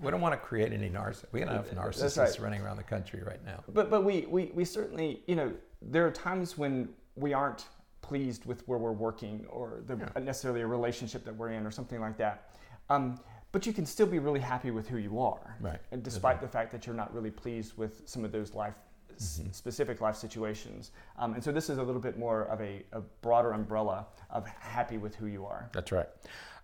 We 0.00 0.10
don't 0.10 0.20
want 0.20 0.34
to 0.34 0.38
create 0.38 0.72
any 0.72 0.90
narcissists. 0.90 1.32
We 1.32 1.40
got 1.40 1.50
enough 1.50 1.70
narcissists 1.70 2.18
right. 2.18 2.40
running 2.40 2.60
around 2.60 2.76
the 2.76 2.82
country 2.82 3.22
right 3.22 3.44
now. 3.44 3.64
But 3.72 3.90
but 3.90 4.04
we, 4.04 4.26
we 4.28 4.52
we 4.54 4.64
certainly 4.64 5.22
you 5.26 5.34
know 5.36 5.52
there 5.82 6.06
are 6.06 6.10
times 6.10 6.58
when 6.58 6.88
we 7.16 7.32
aren't 7.32 7.66
pleased 8.02 8.44
with 8.44 8.66
where 8.68 8.78
we're 8.78 8.92
working 8.92 9.46
or 9.48 9.82
the, 9.86 9.96
Yeah. 9.96 10.22
necessarily 10.22 10.60
a 10.62 10.66
relationship 10.66 11.24
that 11.24 11.34
we're 11.36 11.50
in 11.50 11.66
or 11.66 11.70
something 11.70 12.00
like 12.00 12.16
that. 12.18 12.50
Um, 12.88 13.20
but 13.52 13.66
you 13.66 13.72
can 13.72 13.84
still 13.86 14.06
be 14.06 14.18
really 14.18 14.40
happy 14.40 14.70
with 14.70 14.88
who 14.88 14.96
you 14.98 15.20
are, 15.20 15.56
Right. 15.60 15.80
And 15.92 16.02
despite 16.02 16.40
the 16.40 16.48
fact 16.48 16.70
that 16.72 16.86
you're 16.86 16.94
not 16.96 17.12
really 17.14 17.30
pleased 17.30 17.76
with 17.76 18.02
some 18.08 18.24
of 18.24 18.32
those 18.32 18.54
life 18.54 18.74
s- 19.16 19.40
specific 19.52 20.00
life 20.00 20.16
situations, 20.16 20.92
um, 21.18 21.34
and 21.34 21.42
so 21.42 21.50
this 21.52 21.68
is 21.68 21.78
a 21.78 21.82
little 21.82 22.00
bit 22.00 22.18
more 22.18 22.42
of 22.44 22.60
a, 22.60 22.82
a 22.92 23.00
broader 23.22 23.52
umbrella 23.52 24.06
of 24.30 24.46
happy 24.46 24.98
with 24.98 25.14
who 25.16 25.26
you 25.26 25.44
are, 25.46 25.68
That's 25.72 25.92
right. 25.92 26.08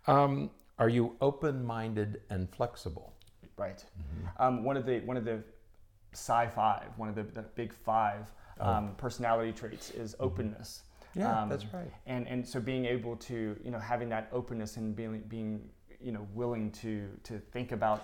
Um, 0.06 0.50
are 0.78 0.88
you 0.88 1.16
open-minded 1.20 2.20
and 2.30 2.48
flexible? 2.50 3.12
right? 3.56 3.82
Um, 4.38 4.62
one 4.64 4.76
of 4.76 4.84
the 4.84 5.00
one 5.00 5.16
of 5.16 5.24
the 5.24 5.42
Psi 6.12 6.46
Five, 6.48 6.88
one 6.98 7.08
of 7.08 7.14
the, 7.14 7.22
the 7.22 7.42
big 7.42 7.72
five 7.72 8.30
um, 8.60 8.94
personality 8.96 9.50
traits 9.52 9.90
is 9.90 10.14
openness. 10.20 10.82
Yeah, 11.14 11.42
Um, 11.42 11.48
that's 11.48 11.64
right. 11.72 11.90
and 12.06 12.28
and 12.28 12.46
so 12.46 12.60
being 12.60 12.84
able 12.84 13.16
to 13.16 13.56
you 13.64 13.70
know 13.70 13.78
having 13.78 14.08
that 14.10 14.28
openness 14.32 14.76
and 14.76 14.94
being 14.94 15.20
being 15.28 15.70
you 16.06 16.12
know 16.12 16.26
willing 16.34 16.70
to 16.70 16.92
to 17.24 17.38
think 17.54 17.72
about 17.72 18.00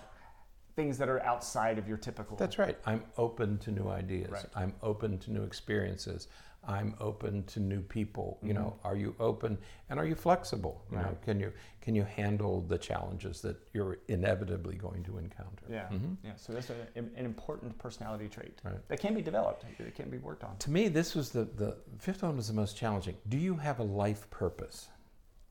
things 0.75 0.99
that 0.99 1.09
are 1.09 1.23
outside 1.23 1.79
of 1.79 1.87
your 1.87 1.99
typical 1.99 2.37
That's 2.37 2.59
right. 2.59 2.77
I'm 2.87 3.03
open 3.19 3.59
to 3.59 3.71
new 3.71 3.89
ideas. 3.89 4.31
Right. 4.33 4.47
I'm 4.57 4.73
open 4.83 5.19
to 5.19 5.31
new 5.31 5.43
experiences. 5.43 6.29
I'm 6.67 6.95
open 7.01 7.45
to 7.53 7.61
new 7.61 7.83
people. 7.83 8.39
You 8.43 8.55
know, 8.55 8.69
Mm-hmm. 8.79 8.89
are 8.89 8.97
you 8.97 9.15
open 9.21 9.59
and 9.91 9.99
are 10.01 10.07
you 10.07 10.15
flexible? 10.15 10.75
You 10.91 10.97
know, 10.99 11.15
can 11.27 11.39
you 11.41 11.53
can 11.85 11.95
you 11.95 12.05
handle 12.05 12.55
the 12.73 12.79
challenges 12.79 13.41
that 13.43 13.57
you're 13.75 13.99
inevitably 14.09 14.77
going 14.87 15.03
to 15.09 15.19
encounter? 15.19 15.65
yeah 15.69 15.89
Mhm. 15.97 16.17
yeah 16.25 16.37
so 16.37 16.49
that's 16.55 16.71
a, 16.71 16.75
an 17.21 17.25
important 17.33 17.77
personality 17.85 18.29
trait 18.37 18.57
Right. 18.65 18.83
that 18.89 18.99
can 19.05 19.15
be 19.15 19.23
developed 19.31 19.65
it 19.79 19.95
can 20.01 20.09
be 20.17 20.19
worked 20.29 20.45
on 20.49 20.57
To 20.67 20.71
me, 20.71 20.83
this 21.01 21.15
was 21.19 21.27
the 21.31 21.45
the 21.65 21.71
fifth 22.07 22.23
one 22.23 22.37
was 22.37 22.49
the 22.53 22.59
most 22.63 22.75
challenging. 22.83 23.17
Do 23.35 23.39
you 23.49 23.55
have 23.67 23.79
a 23.87 23.89
life 24.05 24.23
purpose? 24.31 24.79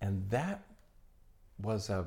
And 0.05 0.13
that 0.37 0.57
was 1.69 1.89
a 1.89 2.01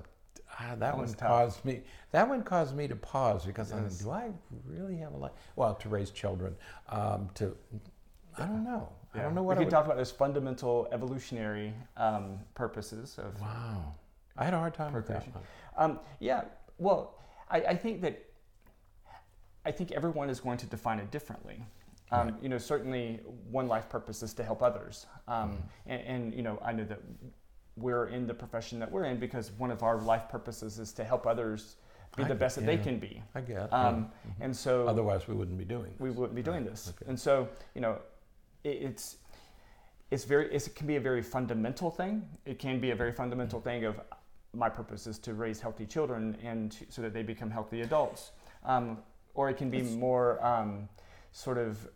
ah, 0.60 0.74
that 0.78 0.96
one 0.96 1.08
tough. 1.08 1.18
caused 1.28 1.64
me 1.64 1.82
that 2.12 2.28
one 2.28 2.42
caused 2.42 2.76
me 2.76 2.86
to 2.88 2.96
pause 2.96 3.44
because 3.44 3.72
I 3.72 3.80
Yes. 3.80 3.98
think, 3.98 4.02
do 4.04 4.10
I 4.10 4.30
really 4.66 4.96
have 4.98 5.12
a 5.12 5.16
life? 5.16 5.32
Well, 5.56 5.74
to 5.74 5.88
raise 5.88 6.10
children, 6.10 6.56
um, 6.88 7.28
to 7.34 7.56
I 8.38 8.46
don't 8.46 8.64
know. 8.64 8.88
I 9.14 9.22
don't 9.22 9.34
know 9.34 9.42
what 9.44 9.56
we 9.58 9.62
I 9.62 9.64
can 9.64 9.70
talk 9.70 9.84
about 9.84 9.96
those 9.96 10.10
fundamental 10.10 10.88
evolutionary 10.90 11.72
um, 11.96 12.40
purposes 12.54 13.16
of 13.18 13.40
Wow, 13.40 13.94
I 14.36 14.44
had 14.44 14.54
a 14.54 14.58
hard 14.58 14.74
time 14.74 14.92
with 14.92 15.06
that. 15.06 15.26
Um, 15.76 16.00
yeah, 16.20 16.44
well, 16.78 17.18
I, 17.48 17.58
I 17.60 17.76
think 17.76 18.00
that 18.02 18.24
I 19.64 19.70
think 19.70 19.92
everyone 19.92 20.28
is 20.30 20.40
going 20.40 20.58
to 20.58 20.66
define 20.66 20.98
it 20.98 21.10
differently. 21.10 21.62
Um, 22.10 22.28
Right. 22.28 22.42
You 22.42 22.48
know, 22.50 22.58
certainly 22.58 23.20
one 23.50 23.66
life 23.66 23.88
purpose 23.88 24.22
is 24.22 24.34
to 24.34 24.44
help 24.44 24.62
others, 24.62 25.06
um, 25.26 25.58
and, 25.86 26.02
and 26.02 26.34
you 26.34 26.42
know, 26.42 26.58
I 26.62 26.72
know 26.72 26.84
that 26.84 27.00
we're 27.76 28.06
in 28.08 28.26
the 28.26 28.34
profession 28.34 28.78
that 28.78 28.90
we're 28.90 29.04
in 29.04 29.18
because 29.18 29.50
one 29.52 29.70
of 29.70 29.82
our 29.82 29.98
life 29.98 30.28
purposes 30.28 30.78
is 30.78 30.92
to 30.92 31.04
help 31.04 31.26
others 31.26 31.76
be 32.16 32.22
I 32.22 32.28
the 32.28 32.34
get- 32.34 32.38
best 32.40 32.56
that 32.56 32.66
they 32.66 32.76
can 32.76 32.98
be. 32.98 33.22
I 33.34 33.40
get. 33.40 33.72
Um, 33.72 34.08
yeah. 34.38 34.44
And 34.44 34.56
so 34.56 34.86
Otherwise, 34.86 35.26
we 35.26 35.34
wouldn't 35.34 35.58
be 35.58 35.64
doing. 35.64 35.90
This. 35.92 36.00
we 36.00 36.10
wouldn't 36.10 36.34
be 36.36 36.42
doing 36.42 36.64
this. 36.64 36.92
okay. 36.96 37.08
And 37.08 37.18
so, 37.18 37.48
you 37.74 37.80
know, 37.80 37.98
it, 38.62 38.68
it's 38.82 39.16
it's 40.10 40.24
very 40.24 40.52
it's, 40.54 40.68
it 40.68 40.76
can 40.76 40.86
be 40.86 40.96
a 40.96 41.00
very 41.00 41.22
fundamental 41.22 41.90
thing. 41.90 42.22
It 42.46 42.58
can 42.60 42.78
be 42.80 42.90
a 42.92 42.96
very 42.96 43.12
fundamental 43.12 43.60
thing 43.60 43.84
of 43.84 44.00
my 44.52 44.68
purpose 44.68 45.08
is 45.08 45.18
to 45.18 45.34
raise 45.34 45.60
healthy 45.60 45.84
children 45.86 46.36
and 46.44 46.70
to, 46.70 46.84
so 46.88 47.02
that 47.02 47.12
they 47.12 47.24
become 47.24 47.50
healthy 47.50 47.80
adults. 47.80 48.30
Um, 48.64 48.98
or 49.34 49.50
it 49.50 49.56
can 49.56 49.68
be 49.68 49.82
more 49.82 50.44
um, 50.46 50.88
sort 51.32 51.58
of 51.58 51.88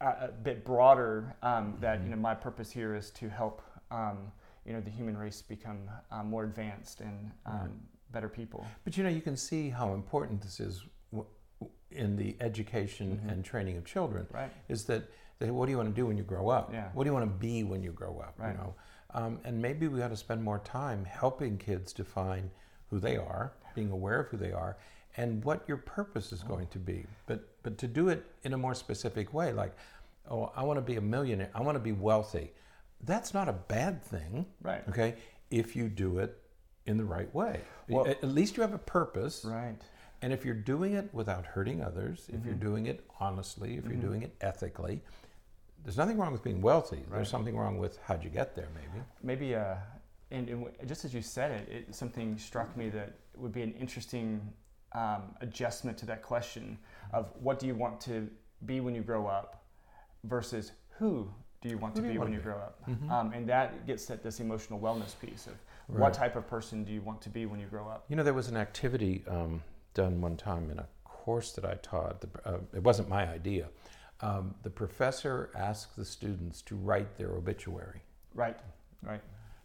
a, 0.00 0.06
a 0.06 0.28
bit 0.42 0.64
broader 0.64 1.36
um, 1.42 1.76
that 1.80 1.98
Mm-hmm. 1.98 2.04
you 2.10 2.16
know 2.16 2.22
my 2.22 2.34
purpose 2.34 2.70
here 2.70 2.94
is 2.94 3.10
to 3.10 3.28
help 3.28 3.60
um, 3.90 4.32
you 4.68 4.74
know 4.74 4.80
the 4.82 4.90
human 4.90 5.16
race 5.16 5.40
become 5.40 5.78
um, 6.12 6.28
more 6.28 6.44
advanced 6.44 7.00
and 7.00 7.30
um, 7.46 7.54
Right. 7.54 7.70
better 8.12 8.28
people. 8.28 8.66
But 8.84 8.96
you 8.98 9.02
know, 9.02 9.08
you 9.08 9.22
can 9.22 9.36
see 9.36 9.70
how 9.70 9.94
important 9.94 10.42
this 10.42 10.60
is 10.60 10.84
w- 11.10 11.26
in 11.90 12.16
the 12.16 12.36
education 12.40 13.18
Mhm. 13.24 13.32
and 13.32 13.44
training 13.44 13.78
of 13.78 13.84
children. 13.86 14.26
Right. 14.30 14.50
Is 14.68 14.84
that 14.84 15.04
they, 15.38 15.50
what 15.50 15.66
do 15.66 15.70
you 15.72 15.78
want 15.78 15.88
to 15.88 15.94
do 15.94 16.06
when 16.06 16.18
you 16.18 16.22
grow 16.24 16.48
up? 16.50 16.70
Yeah. 16.72 16.90
What 16.92 17.04
do 17.04 17.08
you 17.08 17.14
want 17.14 17.24
to 17.30 17.38
be 17.38 17.64
when 17.64 17.82
you 17.82 17.92
grow 17.92 18.18
up? 18.18 18.34
Right. 18.38 18.52
You 18.52 18.58
know, 18.58 18.74
um, 19.14 19.40
and 19.44 19.60
maybe 19.62 19.88
we 19.88 20.02
ought 20.02 20.08
to 20.08 20.16
spend 20.16 20.42
more 20.44 20.58
time 20.58 21.04
helping 21.06 21.56
kids 21.56 21.92
define 21.94 22.50
who 22.90 22.98
they 23.00 23.16
are, 23.16 23.52
being 23.74 23.90
aware 23.90 24.20
of 24.20 24.28
who 24.28 24.36
they 24.36 24.52
are, 24.52 24.76
and 25.16 25.42
what 25.44 25.66
your 25.66 25.78
purpose 25.78 26.30
is 26.32 26.42
going 26.42 26.66
to 26.68 26.78
be. 26.78 27.06
But 27.26 27.40
but 27.62 27.78
to 27.78 27.86
do 27.88 28.08
it 28.10 28.24
in 28.44 28.52
a 28.52 28.58
more 28.58 28.74
specific 28.74 29.32
way, 29.32 29.52
like, 29.52 29.74
oh, 30.30 30.52
I 30.54 30.62
want 30.62 30.76
to 30.76 30.82
be 30.92 30.96
a 30.96 31.00
millionaire. 31.00 31.50
I 31.54 31.62
want 31.62 31.76
to 31.76 31.80
be 31.80 31.92
wealthy. 31.92 32.52
That's 33.04 33.32
not 33.34 33.48
a 33.48 33.52
bad 33.52 34.02
thing. 34.02 34.46
Right. 34.62 34.82
Okay, 34.88 35.14
if 35.50 35.76
you 35.76 35.88
do 35.88 36.18
it 36.18 36.36
in 36.86 36.96
the 36.96 37.04
right 37.04 37.32
way. 37.34 37.60
Well- 37.88 38.06
at, 38.06 38.22
least 38.24 38.56
you 38.56 38.62
have 38.62 38.74
a 38.74 38.78
purpose. 38.78 39.44
Right. 39.44 39.76
And 40.20 40.32
if 40.32 40.44
you're 40.44 40.54
doing 40.54 40.94
it 40.94 41.08
without 41.14 41.46
hurting 41.46 41.80
others, 41.82 42.26
if 42.28 42.44
you're 42.44 42.54
Mm-hmm. 42.54 42.64
doing 42.64 42.86
it 42.86 43.04
honestly, 43.20 43.76
if 43.76 43.84
you're 43.84 43.94
doing 43.94 44.22
it 44.22 44.34
ethically, 44.40 45.00
there's 45.84 45.96
nothing 45.96 46.18
wrong 46.18 46.32
with 46.32 46.42
being 46.42 46.60
wealthy. 46.60 46.96
Right. 46.96 47.16
There's 47.18 47.30
something 47.30 47.56
wrong 47.56 47.78
with 47.78 47.98
how'd 48.04 48.24
you 48.24 48.30
get 48.30 48.56
there, 48.56 48.66
maybe. 48.74 49.04
maybe 49.22 49.54
uh, 49.54 49.76
and, 50.32 50.48
and 50.48 50.64
w- 50.64 50.86
just 50.86 51.04
as 51.04 51.14
you 51.14 51.22
said 51.22 51.52
it, 51.52 51.68
it, 51.88 51.94
something 51.94 52.36
struck 52.36 52.76
me 52.76 52.88
that 52.90 53.12
would 53.36 53.52
be 53.52 53.62
an 53.62 53.72
interesting 53.74 54.40
um, 54.92 55.22
adjustment 55.40 55.96
to 55.98 56.06
that 56.06 56.22
question 56.22 56.76
of 57.12 57.30
what 57.40 57.60
do 57.60 57.66
you 57.68 57.74
want 57.76 58.00
to 58.00 58.28
be 58.66 58.80
when 58.80 58.94
you 58.94 59.02
grow 59.02 59.26
up 59.28 59.62
versus 60.24 60.72
who 60.98 61.30
do 61.60 61.68
you 61.68 61.78
want 61.78 61.94
to 61.96 62.02
be 62.02 62.18
when 62.18 62.32
you 62.32 62.38
be? 62.38 62.44
grow 62.44 62.56
up 62.58 62.82
Mhm. 62.88 63.10
um, 63.10 63.32
and 63.32 63.48
that 63.48 63.86
gets 63.86 64.10
at 64.10 64.22
this 64.22 64.40
emotional 64.40 64.78
wellness 64.80 65.18
piece 65.18 65.46
of 65.46 65.54
Right. 65.88 66.00
what 66.02 66.12
type 66.14 66.36
of 66.36 66.46
person 66.46 66.84
do 66.84 66.92
you 66.92 67.00
want 67.00 67.22
to 67.22 67.30
be 67.30 67.46
when 67.46 67.58
you 67.60 67.66
grow 67.66 67.88
up 67.88 68.04
You 68.08 68.16
know, 68.16 68.22
there 68.22 68.34
was 68.34 68.48
an 68.48 68.56
activity 68.58 69.24
um, 69.26 69.62
done 69.94 70.20
one 70.20 70.36
time 70.36 70.70
in 70.70 70.78
a 70.78 70.86
course 71.04 71.52
that 71.52 71.64
I 71.64 71.74
taught. 71.76 72.20
The, 72.20 72.28
uh, 72.44 72.58
it 72.74 72.82
wasn't 72.82 73.08
my 73.08 73.26
idea. 73.26 73.68
Um, 74.20 74.54
the 74.62 74.70
professor 74.70 75.50
asked 75.54 75.96
the 75.96 76.04
students 76.04 76.60
to 76.62 76.76
write 76.76 77.16
their 77.16 77.30
obituary. 77.32 78.02
right 78.34 78.58
right 79.02 79.22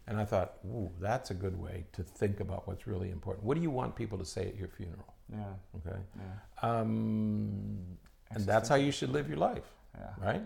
And 0.08 0.18
I 0.18 0.26
thought, 0.26 0.60
ooh, 0.66 0.92
that's 1.00 1.30
a 1.32 1.34
good 1.34 1.58
way 1.60 1.86
to 1.94 2.04
think 2.04 2.40
about 2.40 2.68
what's 2.68 2.88
really 2.88 3.10
important. 3.12 3.46
What 3.46 3.56
do 3.56 3.62
you 3.62 3.72
want 3.72 3.96
people 3.96 4.18
to 4.18 4.26
say 4.26 4.48
at 4.48 4.56
your 4.56 4.70
funeral? 4.70 5.14
yeah 5.30 5.54
Okay. 5.78 6.00
yeah 6.16 6.70
Um, 6.70 7.98
and 8.32 8.46
that's 8.46 8.70
how 8.70 8.76
you 8.76 8.92
should 8.92 9.10
live 9.10 9.28
your 9.28 9.38
life. 9.50 9.68
yeah 9.98 10.14
right? 10.20 10.44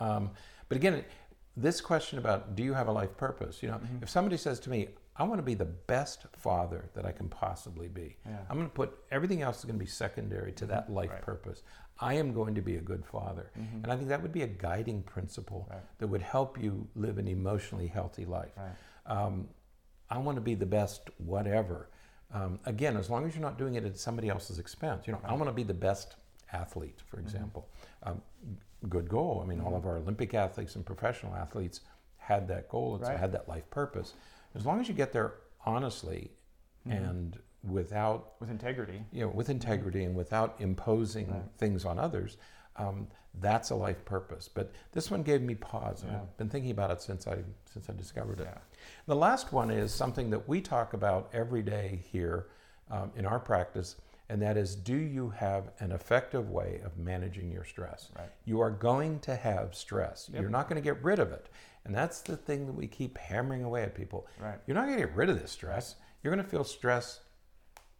Um, 0.00 0.30
but 0.68 0.76
again, 0.76 1.04
this 1.56 1.80
question 1.80 2.18
about 2.18 2.56
do 2.56 2.62
you 2.62 2.74
have 2.74 2.88
a 2.88 2.92
life 2.92 3.16
purpose? 3.16 3.62
You 3.62 3.70
know, 3.70 3.76
Mm-hmm. 3.78 4.02
if 4.02 4.08
somebody 4.10 4.36
says 4.36 4.58
to 4.60 4.70
me, 4.70 4.88
I 5.16 5.22
want 5.22 5.38
to 5.38 5.42
be 5.44 5.54
the 5.54 5.64
best 5.64 6.26
father 6.36 6.90
that 6.94 7.06
I 7.06 7.12
can 7.12 7.28
possibly 7.28 7.86
be, 7.86 8.16
Yeah. 8.26 8.38
I'm 8.50 8.56
going 8.56 8.68
to 8.68 8.74
put 8.74 8.98
everything 9.12 9.42
else 9.42 9.58
is 9.58 9.64
going 9.64 9.78
to 9.78 9.84
be 9.84 9.88
secondary 9.90 10.50
to 10.52 10.66
that 10.66 10.90
life 10.90 11.10
Right. 11.10 11.22
purpose. 11.22 11.62
I 12.00 12.14
am 12.14 12.32
going 12.32 12.56
to 12.56 12.60
be 12.62 12.76
a 12.76 12.80
good 12.80 13.04
father. 13.06 13.52
Mhm. 13.56 13.84
And 13.84 13.92
I 13.92 13.96
think 13.96 14.08
that 14.08 14.20
would 14.22 14.32
be 14.32 14.42
a 14.42 14.48
guiding 14.48 15.04
principle 15.04 15.68
Right. 15.70 15.80
that 15.98 16.08
would 16.08 16.22
help 16.22 16.60
you 16.60 16.88
live 16.96 17.18
an 17.18 17.28
emotionally 17.28 17.86
healthy 17.86 18.24
life. 18.24 18.52
right 18.56 18.72
Um, 19.06 19.48
I 20.10 20.18
want 20.18 20.34
to 20.36 20.40
be 20.40 20.54
the 20.56 20.66
best 20.66 21.08
whatever. 21.18 21.88
Um, 22.32 22.58
again, 22.64 22.96
as 22.96 23.08
long 23.08 23.24
as 23.26 23.36
you're 23.36 23.42
not 23.42 23.58
doing 23.58 23.76
it 23.76 23.84
at 23.84 23.96
somebody 23.96 24.28
else's 24.28 24.58
expense. 24.58 25.06
You 25.06 25.12
know, 25.12 25.20
I 25.22 25.34
want 25.34 25.46
to 25.46 25.52
be 25.52 25.62
the 25.62 25.74
best 25.74 26.16
athlete, 26.52 27.00
for 27.06 27.20
example. 27.20 27.68
Um, 28.02 28.20
good 28.88 29.08
goal. 29.08 29.40
I 29.42 29.46
mean, 29.46 29.60
all 29.60 29.74
of 29.76 29.86
our 29.86 29.96
Olympic 29.96 30.34
athletes 30.34 30.76
and 30.76 30.84
professional 30.84 31.34
athletes 31.34 31.80
had 32.16 32.48
that 32.48 32.68
goal. 32.68 32.96
It's 32.96 33.08
Right. 33.08 33.18
had 33.18 33.32
that 33.32 33.48
life 33.48 33.68
purpose. 33.70 34.14
As 34.54 34.64
long 34.64 34.80
as 34.80 34.88
you 34.88 34.94
get 34.94 35.12
there 35.12 35.34
honestly 35.66 36.30
and 36.88 37.38
without 37.62 38.34
with 38.40 38.50
integrity 38.50 39.02
you 39.10 39.22
know, 39.22 39.28
with 39.30 39.48
integrity 39.48 40.04
and 40.04 40.14
without 40.14 40.54
imposing 40.60 41.30
Right. 41.32 41.42
things 41.56 41.84
on 41.86 41.98
others, 41.98 42.36
um, 42.76 43.08
that's 43.40 43.70
a 43.70 43.74
life 43.74 44.04
purpose. 44.04 44.48
But 44.48 44.70
this 44.92 45.10
one 45.10 45.22
gave 45.22 45.40
me 45.42 45.54
pause. 45.54 46.02
and 46.02 46.12
Yeah. 46.12 46.20
I've 46.22 46.36
been 46.36 46.48
thinking 46.50 46.70
about 46.70 46.90
it 46.90 47.00
since 47.00 47.26
I 47.26 47.42
since 47.66 47.88
I 47.88 47.94
discovered 47.94 48.40
it. 48.40 48.44
Yeah. 48.44 48.58
The 49.06 49.16
last 49.16 49.52
one 49.52 49.70
is 49.70 49.92
something 49.94 50.30
that 50.30 50.46
we 50.48 50.60
talk 50.60 50.92
about 50.92 51.30
every 51.32 51.62
day 51.62 52.02
here 52.10 52.46
um, 52.90 53.10
in 53.16 53.24
our 53.24 53.40
practice, 53.40 53.96
and 54.28 54.40
that 54.42 54.56
is: 54.56 54.74
Do 54.74 54.96
you 54.96 55.30
have 55.30 55.70
an 55.80 55.92
effective 55.92 56.50
way 56.50 56.80
of 56.84 56.98
managing 56.98 57.50
your 57.50 57.64
stress? 57.64 58.10
Right. 58.16 58.30
You 58.44 58.60
are 58.60 58.70
going 58.70 59.20
to 59.20 59.36
have 59.36 59.74
stress. 59.74 60.30
Yep. 60.32 60.40
You're 60.42 60.50
not 60.50 60.68
going 60.68 60.80
to 60.80 60.84
get 60.84 61.02
rid 61.02 61.18
of 61.18 61.32
it, 61.32 61.48
and 61.84 61.94
that's 61.94 62.20
the 62.20 62.36
thing 62.36 62.66
that 62.66 62.74
we 62.74 62.86
keep 62.86 63.18
hammering 63.18 63.64
away 63.64 63.82
at 63.82 63.94
people. 63.94 64.26
Right. 64.40 64.58
You're 64.66 64.74
not 64.74 64.86
going 64.86 64.98
to 64.98 65.06
get 65.06 65.14
rid 65.14 65.30
of 65.30 65.40
this 65.40 65.52
stress. 65.52 65.96
You're 66.22 66.32
going 66.34 66.44
to 66.44 66.50
feel 66.50 66.64
stress 66.64 67.20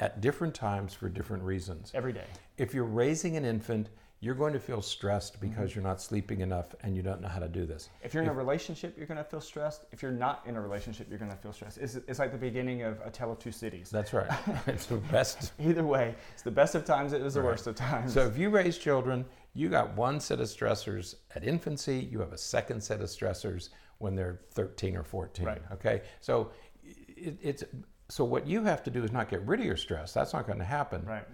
at 0.01 0.21
different 0.21 0.55
times 0.55 0.93
for 0.93 1.09
different 1.09 1.43
reasons. 1.43 1.93
every 1.95 2.13
day 2.13 2.25
If 2.57 2.75
you're 2.75 2.85
raising 2.85 3.37
an 3.37 3.45
infant, 3.45 3.91
you're 4.21 4.35
going 4.35 4.53
to 4.53 4.59
feel 4.59 4.81
stressed 4.81 5.35
mm-hmm. 5.35 5.49
because 5.49 5.75
you're 5.75 5.85
not 5.85 6.01
sleeping 6.01 6.41
enough 6.41 6.75
and 6.83 6.97
you 6.97 7.03
don't 7.03 7.21
know 7.21 7.29
how 7.29 7.39
to 7.39 7.49
do 7.49 7.67
this. 7.67 7.91
If 8.03 8.15
you're 8.15 8.23
in 8.23 8.29
a 8.29 8.35
relationship, 8.35 8.97
you're 8.97 9.07
going 9.07 9.19
to 9.19 9.25
feel 9.25 9.41
stressed. 9.41 9.85
If 9.93 10.03
you're 10.03 10.13
not 10.13 10.43
in 10.47 10.57
a 10.57 10.61
relationship, 10.61 11.09
you're 11.11 11.19
going 11.19 11.31
to 11.31 11.37
feel 11.37 11.53
stressed. 11.53 11.79
It's, 11.79 11.97
it's 11.97 12.19
like 12.19 12.33
the 12.33 12.39
beginning 12.39 12.83
of 12.83 13.01
A 13.05 13.11
Tale 13.11 13.33
of 13.33 13.39
Two 13.39 13.53
Cities. 13.53 13.91
That's 13.91 14.13
right. 14.13 14.31
it's 14.67 14.87
the 14.87 14.97
best. 14.97 15.53
Either 15.61 15.85
way, 15.85 16.15
it's 16.33 16.43
the 16.43 16.51
best 16.51 16.75
of 16.75 16.85
times, 16.85 17.13
it 17.13 17.21
is 17.21 17.35
the 17.35 17.41
Right. 17.41 17.51
worst 17.51 17.67
of 17.67 17.75
times. 17.75 18.15
So 18.15 18.27
if 18.27 18.39
you 18.39 18.49
raise 18.49 18.79
children, 18.79 19.27
you 19.53 19.69
got 19.69 19.95
one 19.95 20.21
set 20.21 20.41
of 20.41 20.47
stressors 20.47 21.17
at 21.35 21.45
infancy, 21.45 21.99
you 21.99 22.21
have 22.21 22.33
a 22.33 22.39
second 22.39 22.83
set 22.83 23.01
of 23.01 23.09
stressors 23.09 23.69
when 23.99 24.15
they're 24.15 24.41
13 24.53 24.97
or 24.97 25.05
14. 25.05 25.45
Right. 25.45 25.63
Okay. 25.73 26.03
So 26.21 26.51
it, 26.83 27.39
it's 27.43 27.65
so 28.09 28.25
what 28.25 28.47
you 28.47 28.63
have 28.65 28.83
to 28.85 28.91
do 28.91 29.03
is 29.03 29.13
not 29.13 29.29
get 29.29 29.43
rid 29.47 29.61
of 29.61 29.67
your 29.67 29.77
stress. 29.77 30.13
That's 30.13 30.33
not 30.33 30.47
going 30.47 30.59
to 30.59 30.65
happen. 30.65 31.05
right. 31.07 31.27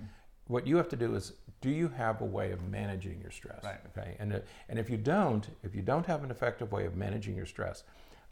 What 0.51 0.67
you 0.67 0.77
have 0.79 0.89
to 0.89 0.97
do 0.97 1.15
is 1.15 1.35
do 1.61 1.71
you 1.71 1.87
have 1.89 2.21
a 2.21 2.25
way 2.25 2.51
of 2.51 2.61
managing 2.69 3.21
your 3.21 3.31
stress? 3.31 3.63
Right. 3.63 3.79
Okay. 3.97 4.17
And 4.19 4.43
and 4.69 4.79
if 4.79 4.91
you 4.91 4.97
don't, 4.97 5.49
if 5.63 5.77
you 5.77 5.83
don't 5.83 6.05
have 6.07 6.25
an 6.25 6.31
effective 6.31 6.73
way 6.73 6.87
of 6.87 6.97
managing 6.97 7.37
your 7.37 7.47
stress, 7.47 7.85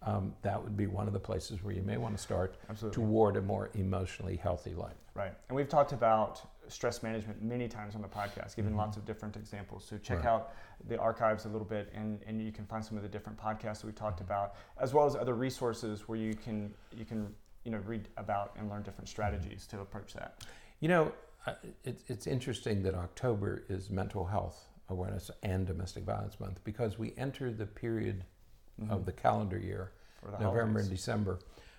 um, 0.03 0.35
that 0.43 0.61
would 0.61 0.77
be 0.77 0.89
one 0.89 1.07
of 1.07 1.13
the 1.13 1.21
places 1.21 1.63
where 1.63 1.73
you 1.73 1.83
may 1.83 1.97
want 1.97 2.17
to 2.17 2.23
start 2.23 2.57
Absolutely. 2.69 2.95
toward 3.05 3.37
a 3.37 3.43
more 3.43 3.71
emotionally 3.75 4.37
healthy 4.37 4.75
life. 4.75 4.97
Right. 5.15 5.33
And 5.49 5.55
we've 5.55 5.69
talked 5.69 5.93
about 5.93 6.41
stress 6.67 7.03
management 7.05 7.41
many 7.41 7.69
times 7.69 7.95
on 7.95 8.03
the 8.03 8.09
podcast, 8.09 8.57
given 8.57 8.77
lots 8.77 8.97
of 8.97 9.05
different 9.05 9.37
examples. 9.37 9.85
So 9.85 9.97
check 9.99 10.19
Right. 10.19 10.27
out 10.27 10.53
the 10.89 10.99
archives 10.99 11.45
a 11.45 11.49
little 11.49 11.67
bit 11.67 11.91
and, 11.95 12.21
and 12.27 12.43
you 12.43 12.53
can 12.53 12.67
find 12.67 12.85
some 12.85 12.97
of 12.97 13.03
the 13.05 13.09
different 13.09 13.39
podcasts 13.39 13.81
that 13.81 13.87
we've 13.87 13.95
talked 13.95 14.21
about, 14.21 14.55
as 14.81 14.93
well 14.93 15.07
as 15.07 15.15
other 15.15 15.35
resources 15.35 16.09
where 16.09 16.19
you 16.19 16.35
can 16.35 16.75
you 16.97 17.05
can 17.05 17.33
you 17.65 17.71
know 17.71 17.79
read 17.79 18.09
about 18.17 18.55
and 18.57 18.69
learn 18.69 18.83
different 18.83 19.09
strategies 19.09 19.67
to 19.69 19.81
approach 19.81 20.15
that. 20.15 20.43
You 20.81 20.89
know, 20.89 21.05
uh, 21.07 21.11
it, 21.85 22.01
it's 22.09 22.27
interesting 22.27 22.83
that 22.83 22.95
October 22.95 23.65
is 23.69 23.91
Mental 23.91 24.25
Health 24.27 24.67
Awareness 24.89 25.31
and 25.43 25.67
Domestic 25.67 26.05
Violence 26.05 26.39
Month 26.41 26.61
because 26.65 26.99
we 26.99 27.15
enter 27.17 27.51
the 27.53 27.67
period 27.67 28.25
of 28.91 29.05
the 29.07 29.13
calendar 29.13 29.59
year, 29.59 29.91
the 30.23 30.31
November 30.39 30.61
holidays. 30.61 30.87
and 30.87 30.97
December, 30.97 31.39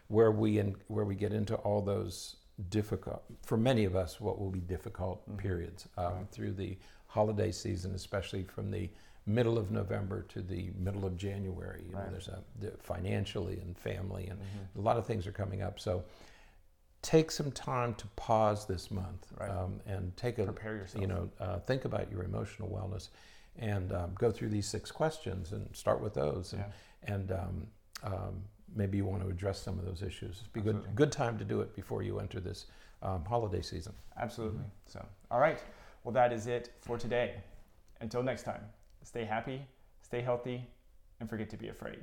where 0.10 0.32
we 0.32 0.60
in, 0.60 0.76
where 0.88 1.06
we 1.06 1.16
get 1.16 1.32
into 1.32 1.56
all 1.56 1.82
those 1.82 2.36
difficult, 2.70 3.24
for 3.46 3.56
many 3.58 3.86
of 3.86 3.96
us, 3.96 4.20
what 4.20 4.38
will 4.38 4.50
be 4.50 4.60
difficult 4.60 5.28
Mhm. 5.30 5.38
periods 5.38 5.88
um, 5.98 6.14
Right. 6.14 6.30
through 6.32 6.52
the 6.54 6.78
holiday 7.08 7.52
season, 7.54 7.96
especially 7.96 8.44
from 8.44 8.70
the 8.70 8.90
middle 9.26 9.58
of 9.58 9.72
November 9.72 10.24
to 10.24 10.42
the 10.42 10.72
middle 10.72 11.06
of 11.06 11.16
January. 11.16 11.86
You 11.88 11.94
know, 11.96 12.06
there's 12.12 12.28
a 12.28 12.44
the, 12.60 12.72
financially 12.80 13.60
and 13.62 13.78
family 13.78 14.28
and 14.28 14.40
Mhm. 14.40 14.78
a 14.80 14.82
lot 14.82 14.98
of 14.98 15.06
things 15.06 15.26
are 15.26 15.32
coming 15.32 15.62
up. 15.62 15.80
So 15.80 16.04
take 17.02 17.32
some 17.32 17.52
time 17.52 17.94
to 17.96 18.06
pause 18.16 18.66
this 18.68 18.92
month 18.92 19.26
Right. 19.40 19.50
um, 19.50 19.80
and 19.86 20.16
take 20.18 20.38
a 20.38 20.44
Prepare 20.46 20.76
yourself. 20.76 21.02
you 21.02 21.08
know 21.08 21.30
uh, 21.40 21.60
think 21.60 21.86
about 21.86 22.12
your 22.12 22.24
emotional 22.24 22.68
wellness 22.70 23.10
and 23.58 23.92
um, 23.94 24.12
go 24.18 24.32
through 24.32 24.50
these 24.50 24.68
six 24.68 24.92
questions 24.92 25.52
and 25.52 25.68
start 25.76 26.02
with 26.02 26.14
those 26.14 26.54
and, 26.54 26.64
Yeah. 26.64 27.14
and 27.16 27.32
um, 27.32 27.68
um, 28.04 28.44
maybe 28.76 28.98
you 28.98 29.06
want 29.06 29.22
to 29.24 29.30
address 29.30 29.60
some 29.62 29.80
of 29.80 29.86
those 29.86 30.02
issues. 30.04 30.40
It'd 30.42 30.54
be 30.54 30.62
good 30.62 30.76
Absolutely. 30.76 30.96
good 30.96 31.12
time 31.12 31.38
to 31.40 31.44
do 31.46 31.62
it 31.62 31.76
before 31.76 32.04
you 32.04 32.20
enter 32.20 32.40
this 32.40 32.68
um, 33.02 33.24
holiday 33.26 33.62
season. 33.62 33.94
Absolutely. 34.18 34.64
So, 34.86 35.04
all 35.32 35.40
right. 35.40 35.60
Well, 36.04 36.14
that 36.14 36.32
is 36.32 36.48
it 36.48 36.72
for 36.82 36.98
today. 36.98 37.36
Until 38.02 38.24
next 38.24 38.44
time, 38.44 38.62
stay 39.04 39.26
happy, 39.26 39.66
stay 40.02 40.22
healthy, 40.22 40.66
and 41.20 41.30
forget 41.30 41.50
to 41.50 41.58
be 41.58 41.70
afraid. 41.70 42.00